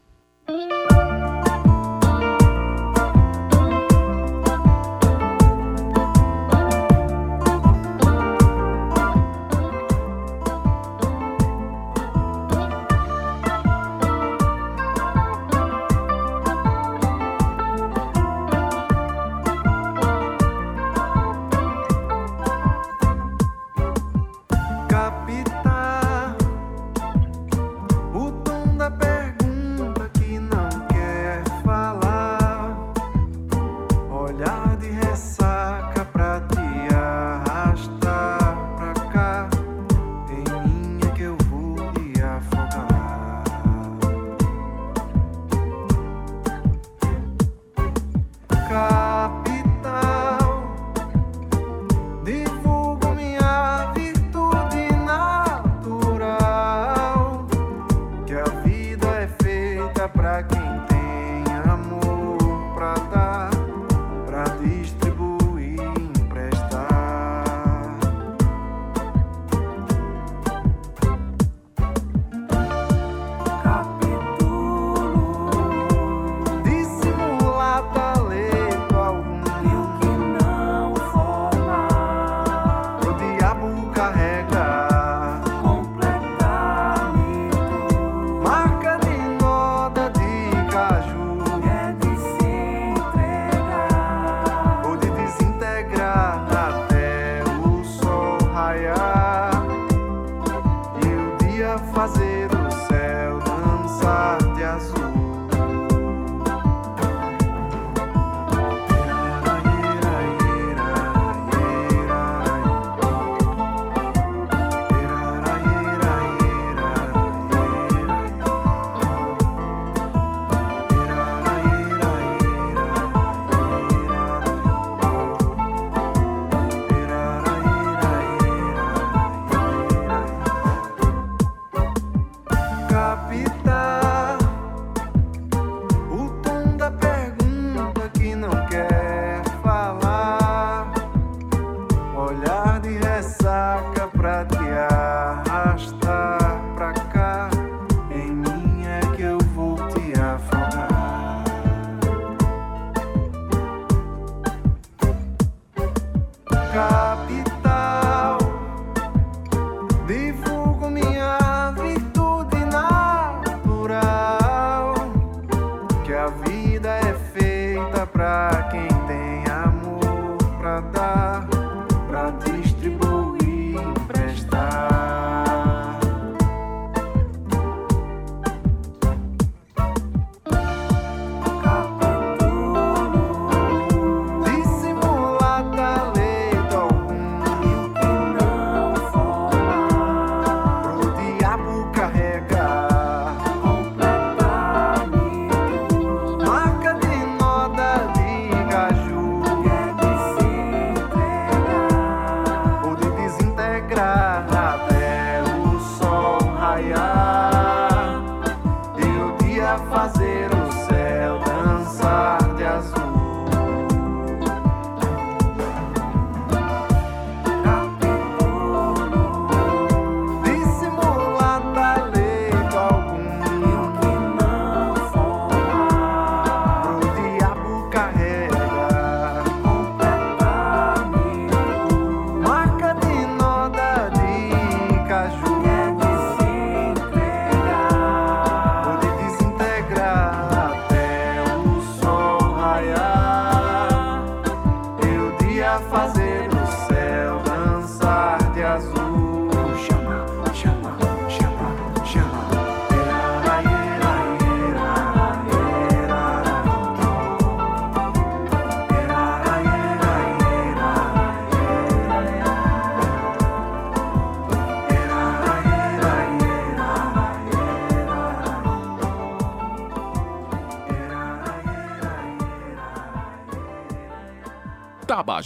God. 156.78 157.07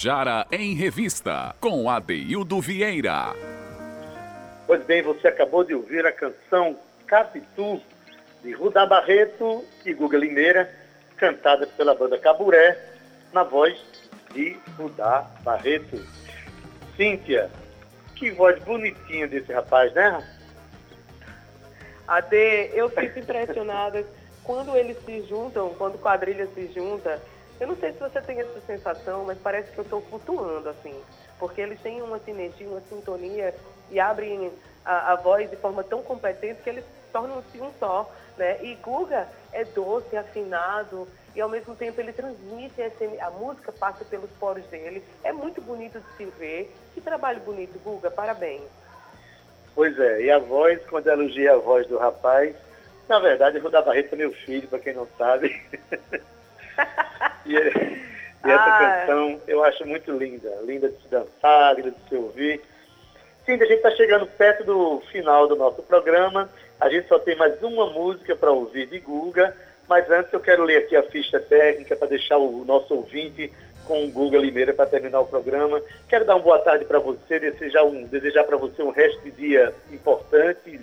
Tabajara 0.01 0.47
em 0.51 0.73
Revista, 0.73 1.55
com 1.59 1.87
Adeildo 1.87 2.59
Vieira. 2.59 3.35
Pois 4.65 4.83
bem, 4.83 5.03
você 5.03 5.27
acabou 5.27 5.63
de 5.63 5.75
ouvir 5.75 6.03
a 6.07 6.11
canção 6.11 6.75
Capitu, 7.05 7.79
de 8.41 8.51
Rudá 8.53 8.83
Barreto 8.87 9.63
e 9.85 9.93
Guga 9.93 10.17
Limeira, 10.17 10.73
cantada 11.17 11.67
pela 11.67 11.93
banda 11.93 12.17
Caburé, 12.17 12.79
na 13.31 13.43
voz 13.43 13.79
de 14.33 14.57
Rudá 14.75 15.29
Barreto. 15.43 16.03
Cíntia, 16.97 17.51
que 18.15 18.31
voz 18.31 18.57
bonitinha 18.63 19.27
desse 19.27 19.53
rapaz, 19.53 19.93
né? 19.93 20.27
Ade, 22.07 22.71
eu 22.73 22.89
fico 22.89 23.19
impressionada 23.19 24.03
quando 24.43 24.75
eles 24.75 24.97
se 25.05 25.21
juntam, 25.27 25.75
quando 25.75 25.99
quadrilha 25.99 26.47
se 26.55 26.71
junta, 26.73 27.21
eu 27.61 27.67
não 27.67 27.75
sei 27.75 27.93
se 27.93 27.99
você 27.99 28.19
tem 28.19 28.39
essa 28.39 28.59
sensação, 28.61 29.23
mas 29.23 29.37
parece 29.37 29.71
que 29.71 29.77
eu 29.77 29.83
estou 29.83 30.01
flutuando, 30.01 30.67
assim. 30.67 30.99
Porque 31.37 31.61
eles 31.61 31.79
têm 31.79 32.01
uma 32.01 32.17
sinergia, 32.17 32.67
uma 32.67 32.81
sintonia 32.81 33.53
e 33.91 33.99
abrem 33.99 34.51
a, 34.83 35.11
a 35.11 35.15
voz 35.15 35.47
de 35.47 35.55
forma 35.57 35.83
tão 35.83 36.01
competente 36.01 36.63
que 36.63 36.69
eles 36.71 36.83
tornam-se 37.13 37.61
um 37.61 37.71
só. 37.79 38.11
Né? 38.35 38.57
E 38.63 38.73
Guga 38.81 39.27
é 39.53 39.63
doce, 39.63 40.17
afinado, 40.17 41.07
e 41.35 41.39
ao 41.39 41.47
mesmo 41.47 41.75
tempo 41.75 42.01
ele 42.01 42.11
transmite, 42.11 42.81
essa, 42.81 43.05
a 43.23 43.29
música 43.29 43.71
passa 43.71 44.03
pelos 44.03 44.31
poros 44.39 44.65
dele. 44.65 45.03
É 45.23 45.31
muito 45.31 45.61
bonito 45.61 45.99
de 45.99 46.17
se 46.17 46.25
ver. 46.39 46.75
Que 46.95 46.99
trabalho 46.99 47.41
bonito, 47.41 47.79
Guga, 47.83 48.09
parabéns. 48.09 48.63
Pois 49.75 49.99
é, 49.99 50.23
e 50.23 50.31
a 50.31 50.39
voz, 50.39 50.83
quando 50.89 51.05
elogia 51.05 51.53
a 51.53 51.57
voz 51.57 51.85
do 51.85 51.99
rapaz, 51.99 52.55
na 53.07 53.19
verdade, 53.19 53.57
eu 53.57 53.61
vou 53.61 53.69
dar 53.69 53.83
barreto 53.83 54.17
meu 54.17 54.31
filho, 54.31 54.67
para 54.67 54.79
quem 54.79 54.95
não 54.95 55.07
sabe. 55.15 55.61
E, 57.51 58.47
e 58.47 58.51
essa 58.51 58.63
ah. 58.63 59.05
canção 59.05 59.39
eu 59.47 59.63
acho 59.63 59.85
muito 59.85 60.11
linda, 60.11 60.49
linda 60.63 60.89
de 60.89 61.01
se 61.01 61.07
dançar, 61.09 61.75
linda 61.75 61.91
de 61.91 62.09
se 62.09 62.15
ouvir. 62.15 62.61
Sim, 63.45 63.53
a 63.53 63.65
gente 63.65 63.73
está 63.73 63.91
chegando 63.91 64.25
perto 64.25 64.63
do 64.63 65.01
final 65.11 65.47
do 65.47 65.55
nosso 65.55 65.81
programa. 65.83 66.49
A 66.79 66.89
gente 66.89 67.07
só 67.07 67.19
tem 67.19 67.35
mais 67.35 67.61
uma 67.61 67.87
música 67.87 68.35
para 68.35 68.51
ouvir 68.51 68.87
de 68.87 68.99
Guga, 68.99 69.55
mas 69.87 70.09
antes 70.09 70.31
eu 70.31 70.39
quero 70.39 70.63
ler 70.63 70.77
aqui 70.77 70.95
a 70.95 71.03
ficha 71.03 71.39
técnica 71.39 71.95
para 71.95 72.07
deixar 72.07 72.37
o 72.37 72.63
nosso 72.65 72.93
ouvinte 72.95 73.51
com 73.85 74.05
o 74.05 74.11
Guga 74.11 74.37
Limeira 74.37 74.73
para 74.73 74.85
terminar 74.85 75.19
o 75.19 75.27
programa. 75.27 75.81
Quero 76.07 76.25
dar 76.25 76.35
uma 76.35 76.43
boa 76.43 76.59
tarde 76.59 76.85
para 76.85 76.99
você, 76.99 77.39
desejar, 77.39 77.83
um, 77.83 78.03
desejar 78.03 78.43
para 78.45 78.57
você 78.57 78.81
um 78.81 78.91
resto 78.91 79.21
de 79.21 79.31
dia 79.31 79.73
importante, 79.91 80.79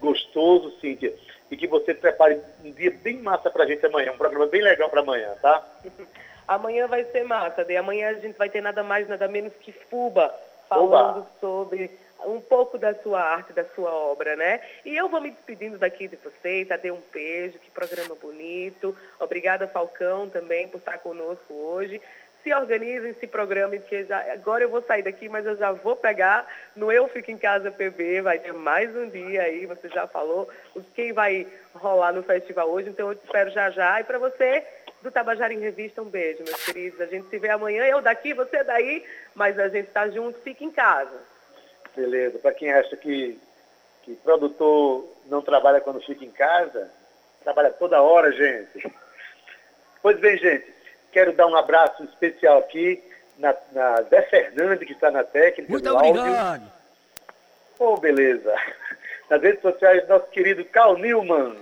gostoso, 0.00 0.72
Cíntia 0.80 1.12
e 1.50 1.56
que 1.56 1.66
você 1.66 1.94
prepare 1.94 2.40
um 2.64 2.70
dia 2.72 2.90
bem 2.90 3.18
massa 3.18 3.50
para 3.50 3.64
a 3.64 3.66
gente 3.66 3.84
amanhã, 3.86 4.12
um 4.12 4.18
programa 4.18 4.46
bem 4.46 4.62
legal 4.62 4.88
para 4.88 5.00
amanhã, 5.00 5.34
tá? 5.40 5.64
Amanhã 6.48 6.86
vai 6.86 7.02
ser 7.06 7.24
massa, 7.24 7.64
de 7.64 7.76
amanhã 7.76 8.10
a 8.10 8.14
gente 8.14 8.38
vai 8.38 8.48
ter 8.48 8.60
nada 8.60 8.80
mais, 8.80 9.08
nada 9.08 9.26
menos 9.26 9.52
que 9.54 9.72
Fuba 9.72 10.32
falando 10.68 11.18
Oba. 11.18 11.26
sobre 11.40 11.90
um 12.24 12.40
pouco 12.40 12.78
da 12.78 12.94
sua 12.94 13.20
arte, 13.20 13.52
da 13.52 13.64
sua 13.64 13.92
obra, 13.92 14.36
né? 14.36 14.60
E 14.84 14.96
eu 14.96 15.08
vou 15.08 15.20
me 15.20 15.32
despedindo 15.32 15.76
daqui 15.76 16.06
de 16.06 16.16
vocês, 16.16 16.68
dê 16.80 16.92
um 16.92 17.02
beijo, 17.12 17.58
que 17.58 17.70
programa 17.70 18.14
bonito. 18.14 18.96
Obrigada, 19.18 19.66
Falcão, 19.66 20.28
também, 20.28 20.68
por 20.68 20.78
estar 20.78 20.98
conosco 20.98 21.52
hoje 21.52 22.00
se 22.46 22.54
organizem, 22.54 23.12
se 23.14 23.26
programem, 23.26 23.80
porque 23.80 24.04
já, 24.04 24.20
agora 24.32 24.62
eu 24.62 24.68
vou 24.68 24.80
sair 24.80 25.02
daqui, 25.02 25.28
mas 25.28 25.44
eu 25.44 25.56
já 25.56 25.72
vou 25.72 25.96
pegar 25.96 26.46
no 26.76 26.92
Eu 26.92 27.08
Fico 27.08 27.28
em 27.32 27.36
Casa 27.36 27.72
PB, 27.72 28.20
vai 28.22 28.38
ter 28.38 28.52
mais 28.52 28.94
um 28.94 29.08
dia 29.08 29.42
aí, 29.42 29.66
você 29.66 29.88
já 29.88 30.06
falou, 30.06 30.48
quem 30.94 31.12
vai 31.12 31.44
rolar 31.74 32.12
no 32.12 32.22
festival 32.22 32.70
hoje, 32.70 32.88
então 32.88 33.08
eu 33.08 33.16
te 33.16 33.24
espero 33.24 33.50
já 33.50 33.68
já. 33.70 34.00
E 34.00 34.04
para 34.04 34.20
você 34.20 34.64
do 35.02 35.10
Tabajara 35.10 35.52
em 35.52 35.58
Revista, 35.58 36.00
um 36.00 36.04
beijo, 36.04 36.44
meus 36.44 36.64
queridos. 36.64 37.00
A 37.00 37.06
gente 37.06 37.28
se 37.28 37.36
vê 37.36 37.48
amanhã, 37.48 37.84
eu 37.84 38.00
daqui, 38.00 38.32
você 38.32 38.62
daí, 38.62 39.04
mas 39.34 39.58
a 39.58 39.68
gente 39.68 39.88
está 39.88 40.08
junto, 40.08 40.38
fique 40.42 40.64
em 40.64 40.70
casa. 40.70 41.18
Beleza, 41.96 42.38
para 42.38 42.54
quem 42.54 42.72
acha 42.72 42.96
que, 42.96 43.40
que 44.04 44.14
produtor 44.14 45.04
não 45.26 45.42
trabalha 45.42 45.80
quando 45.80 46.00
fica 46.00 46.24
em 46.24 46.30
casa, 46.30 46.92
trabalha 47.42 47.72
toda 47.72 48.00
hora, 48.00 48.30
gente. 48.30 48.88
Pois 50.00 50.20
bem, 50.20 50.38
gente, 50.38 50.75
Quero 51.16 51.32
dar 51.32 51.46
um 51.46 51.56
abraço 51.56 52.04
especial 52.04 52.58
aqui 52.58 53.02
na, 53.38 53.54
na 53.72 54.02
Zé 54.02 54.20
Fernandes, 54.20 54.86
que 54.86 54.92
está 54.92 55.10
na 55.10 55.24
técnica 55.24 55.72
Muito 55.72 55.88
do 55.88 55.96
obrigado. 55.96 56.70
Oh, 57.78 57.96
beleza. 57.96 58.54
Nas 59.30 59.40
redes 59.40 59.62
sociais, 59.62 60.06
nosso 60.08 60.26
querido 60.26 60.62
Cal 60.66 60.98
Newman. 60.98 61.56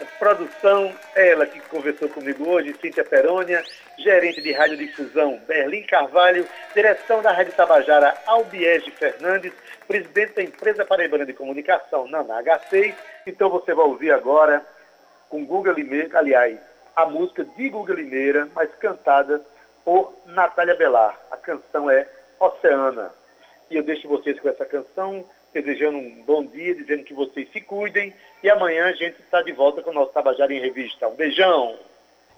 A 0.00 0.04
produção, 0.20 0.94
ela 1.16 1.44
que 1.44 1.58
conversou 1.62 2.08
comigo 2.08 2.48
hoje, 2.48 2.72
Cíntia 2.80 3.02
Perônia, 3.02 3.64
gerente 3.98 4.40
de 4.40 4.52
radiodifusão, 4.52 5.40
Berlim 5.44 5.82
Carvalho, 5.82 6.46
direção 6.72 7.20
da 7.20 7.32
Rádio 7.32 7.52
Tabajara, 7.54 8.14
Albiege 8.26 8.92
Fernandes, 8.92 9.52
presidente 9.88 10.34
da 10.34 10.42
empresa 10.44 10.84
Paraibana 10.84 11.26
de 11.26 11.32
Comunicação, 11.32 12.06
Nana 12.06 12.40
H6. 12.44 12.94
Então 13.26 13.50
você 13.50 13.74
vai 13.74 13.86
ouvir 13.86 14.12
agora 14.12 14.64
com 15.28 15.44
Google 15.44 15.72
Limeira, 15.72 16.16
aliás, 16.16 16.60
a 16.96 17.06
música 17.06 17.44
de 17.44 17.68
Guga 17.68 17.94
Limeira, 17.94 18.48
mas 18.54 18.70
cantada 18.76 19.40
por 19.84 20.14
Natália 20.26 20.76
Belar. 20.76 21.18
A 21.30 21.36
canção 21.36 21.90
é 21.90 22.08
Oceana. 22.40 23.10
E 23.70 23.76
eu 23.76 23.82
deixo 23.82 24.08
vocês 24.08 24.38
com 24.40 24.48
essa 24.48 24.64
canção, 24.64 25.24
desejando 25.52 25.98
um 25.98 26.22
bom 26.24 26.44
dia, 26.44 26.74
dizendo 26.74 27.04
que 27.04 27.14
vocês 27.14 27.50
se 27.52 27.60
cuidem. 27.60 28.14
E 28.42 28.50
amanhã 28.50 28.86
a 28.86 28.92
gente 28.92 29.20
está 29.20 29.42
de 29.42 29.52
volta 29.52 29.82
com 29.82 29.90
o 29.90 29.94
nosso 29.94 30.12
Tabajara 30.12 30.52
em 30.52 30.60
Revista. 30.60 31.08
Um 31.08 31.14
beijão! 31.14 31.76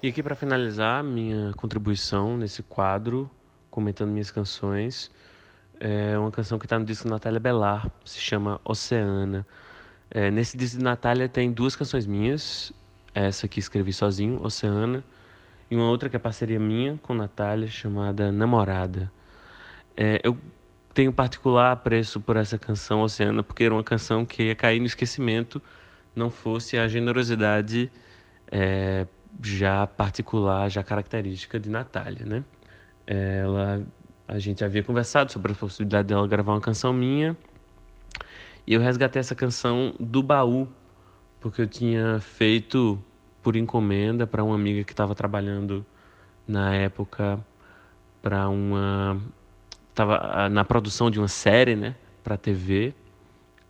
E 0.03 0.09
aqui 0.09 0.23
para 0.23 0.35
finalizar 0.35 1.03
minha 1.03 1.53
contribuição 1.55 2.37
nesse 2.37 2.63
quadro, 2.63 3.31
comentando 3.71 4.11
minhas 4.11 4.31
canções, 4.31 5.11
É 5.79 6.19
uma 6.19 6.31
canção 6.31 6.59
que 6.59 6.65
está 6.65 6.79
no 6.79 6.85
disco 6.85 7.07
Natália 7.09 7.39
Belar, 7.39 7.91
se 8.05 8.19
chama 8.19 8.61
Oceana. 8.65 9.47
É, 10.11 10.31
nesse 10.31 10.57
disco 10.57 10.79
de 10.79 10.85
Natália 10.85 11.29
tem 11.29 11.53
duas 11.53 11.77
canções 11.77 12.07
minhas, 12.07 12.73
essa 13.17 13.49
que 13.49 13.59
escrevi 13.59 13.95
sozinho, 13.95 14.43
Oceana, 14.45 15.03
e 15.71 15.75
uma 15.75 15.89
outra 15.89 16.09
que 16.11 16.17
é 16.17 16.19
parceria 16.19 16.61
minha 16.61 16.99
com 17.03 17.15
Natália, 17.15 17.67
chamada 17.67 18.31
Namorada. 18.31 19.11
É, 19.97 20.21
eu 20.23 20.37
tenho 20.93 21.11
particular 21.11 21.73
apreço 21.73 22.21
por 22.21 22.37
essa 22.37 22.59
canção 22.59 23.01
Oceana, 23.01 23.43
porque 23.43 23.65
era 23.65 23.75
uma 23.75 23.83
canção 23.83 24.27
que 24.27 24.45
ia 24.45 24.55
cair 24.55 24.81
no 24.81 24.87
esquecimento, 24.87 25.63
não 26.15 26.29
fosse 26.29 26.77
a 26.77 26.87
generosidade 26.87 27.91
é, 28.53 29.07
já 29.43 29.87
particular, 29.87 30.71
já 30.71 30.83
característica 30.83 31.59
de 31.59 31.71
Natália, 31.71 32.27
né? 32.27 32.45
Ela, 33.07 33.83
a 34.29 34.39
gente 34.39 34.63
havia 34.63 34.83
conversado 34.83 35.33
sobre 35.33 35.53
a 35.53 35.55
possibilidade 35.55 36.09
dela 36.09 36.29
gravar 36.29 36.53
uma 36.53 36.61
canção 36.61 36.93
minha, 36.93 37.35
e 38.67 38.75
eu 38.75 38.81
resgatei 38.81 39.21
essa 39.21 39.35
canção 39.35 39.95
do 39.99 40.23
baú, 40.23 40.69
porque 41.47 41.63
eu 41.63 41.69
tinha 41.69 42.19
feito 42.19 43.01
por 43.41 43.55
encomenda 43.55 44.27
para 44.27 44.43
uma 44.43 44.57
amiga 44.57 44.83
que 44.83 44.93
estava 44.93 45.15
trabalhando 45.15 45.87
na 46.45 46.75
época 46.75 47.39
para 48.21 48.49
uma 48.49 49.17
estava 49.89 50.49
na 50.49 50.65
produção 50.65 51.09
de 51.09 51.21
uma 51.21 51.29
série, 51.29 51.77
né, 51.77 51.95
para 52.25 52.37
TV. 52.37 52.93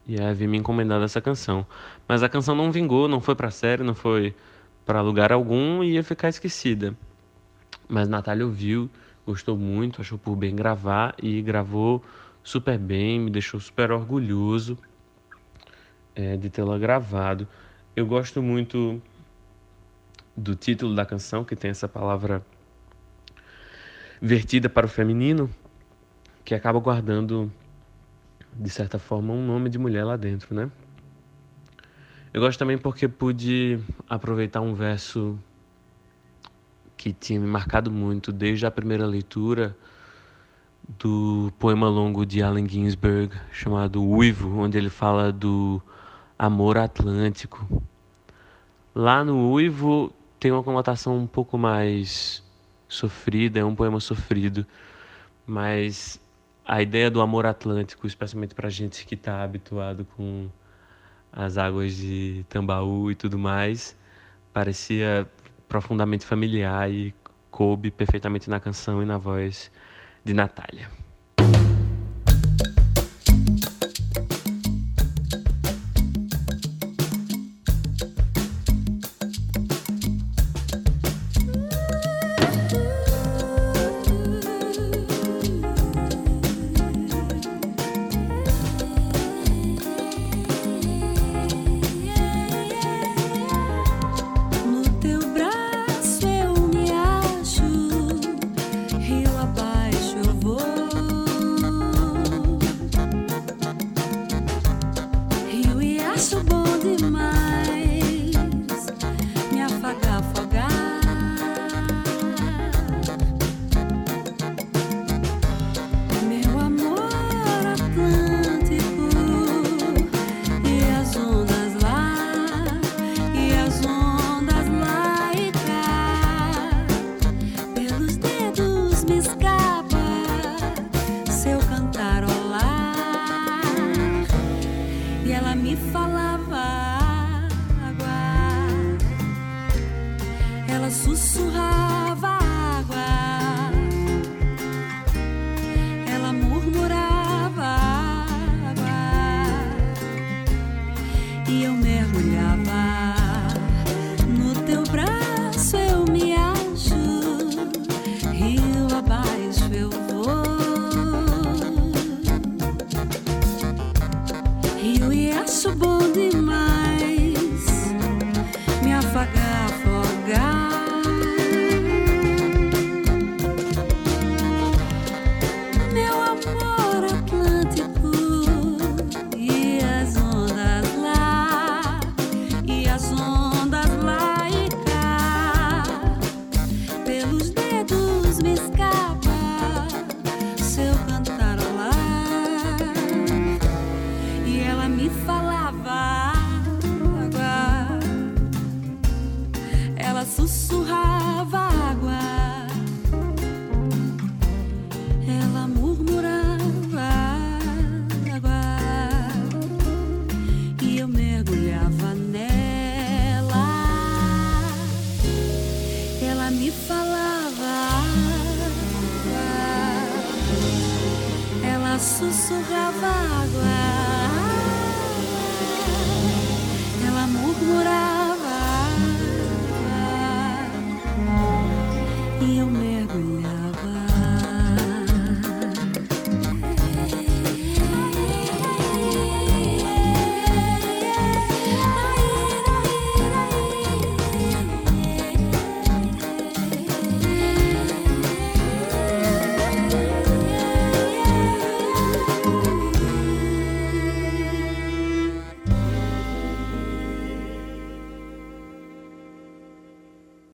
E 0.07 0.18
aí 0.18 0.27
havia 0.27 0.49
me 0.49 0.57
encomendado 0.57 1.05
essa 1.05 1.20
canção. 1.20 1.66
Mas 2.09 2.22
a 2.22 2.31
canção 2.31 2.55
não 2.55 2.72
vingou, 2.72 3.09
não 3.09 3.20
foi 3.20 3.35
para 3.35 3.51
série, 3.51 3.83
não 3.83 3.95
foi 3.95 4.35
para 4.87 5.03
lugar 5.03 5.31
algum 5.31 5.85
e 5.85 5.97
ia 5.97 6.03
ficar 6.03 6.31
esquecida. 6.31 6.97
Mas 7.87 8.09
Natália 8.09 8.47
ouviu, 8.47 8.89
gostou 9.27 9.55
muito, 9.55 10.01
achou 10.01 10.16
por 10.16 10.35
bem 10.35 10.57
gravar 10.57 11.14
e 11.22 11.43
gravou 11.43 12.03
super 12.43 12.79
bem, 12.79 13.20
me 13.20 13.31
deixou 13.31 13.61
super 13.61 13.93
orgulhoso 13.93 14.79
é, 16.14 16.39
de 16.39 16.49
tê-la 16.49 16.79
gravado. 16.79 17.47
Eu 17.97 18.05
gosto 18.05 18.42
muito 18.42 19.01
do 20.36 20.55
título 20.55 20.94
da 20.94 21.07
canção, 21.07 21.42
que 21.47 21.57
tem 21.57 21.70
essa 21.70 21.88
palavra 21.88 22.44
vertida 24.20 24.68
para 24.68 24.84
o 24.84 24.88
feminino, 24.88 25.49
que 26.44 26.55
acaba 26.55 26.78
guardando, 26.78 27.51
de 28.53 28.68
certa 28.68 28.99
forma, 28.99 29.32
um 29.32 29.47
nome 29.47 29.70
de 29.70 29.78
mulher 29.78 30.05
lá 30.05 30.14
dentro, 30.14 30.55
né? 30.55 30.70
Eu 32.34 32.42
gosto 32.42 32.59
também 32.59 32.76
porque 32.76 33.09
pude 33.09 33.80
aproveitar 34.07 34.61
um 34.61 34.74
verso 34.74 35.38
que 36.99 37.14
tinha 37.14 37.40
me 37.40 37.47
marcado 37.47 37.90
muito 37.90 38.30
desde 38.30 38.66
a 38.66 38.70
primeira 38.70 39.07
leitura 39.07 39.74
do 40.86 41.51
poema 41.59 41.88
longo 41.88 42.26
de 42.26 42.42
Allen 42.42 42.68
Ginsberg 42.68 43.34
chamado 43.51 44.05
Uivo, 44.05 44.59
onde 44.59 44.76
ele 44.76 44.90
fala 44.90 45.32
do 45.32 45.80
amor 46.39 46.78
atlântico. 46.78 47.66
Lá 48.95 49.24
no 49.24 49.53
Uivo 49.53 50.12
tem 50.39 50.53
uma 50.53 50.62
conotação 50.62 51.16
um 51.16 51.26
pouco 51.26 51.57
mais 51.59 52.43
sofrida, 52.89 53.61
é 53.61 53.64
um 53.64 53.74
poema 53.74 54.01
sofrido, 54.01 54.66
mas 55.47 56.20
a 56.64 56.82
ideia 56.82 57.11
do 57.11 57.20
amor 57.20 57.47
atlântico, 57.47 58.07
especialmente 58.07 58.55
para 58.55 58.68
gente 58.68 59.07
que 59.07 59.14
está 59.14 59.43
habituado 59.43 60.05
com 60.16 60.49
as 61.32 61.59
águas 61.59 61.95
de 61.95 62.45
Tambaú 62.49 63.11
e 63.11 63.14
tudo 63.14 63.39
mais, 63.39 63.97
parecia 64.53 65.28
profundamente 65.68 66.24
familiar 66.24 66.91
e 66.91 67.14
coube 67.51 67.91
perfeitamente 67.91 68.49
na 68.49 68.61
canção 68.61 69.03
e 69.03 69.07
na 69.07 69.18
voz 69.18 69.70
de 70.24 70.32
Natália. 70.34 71.05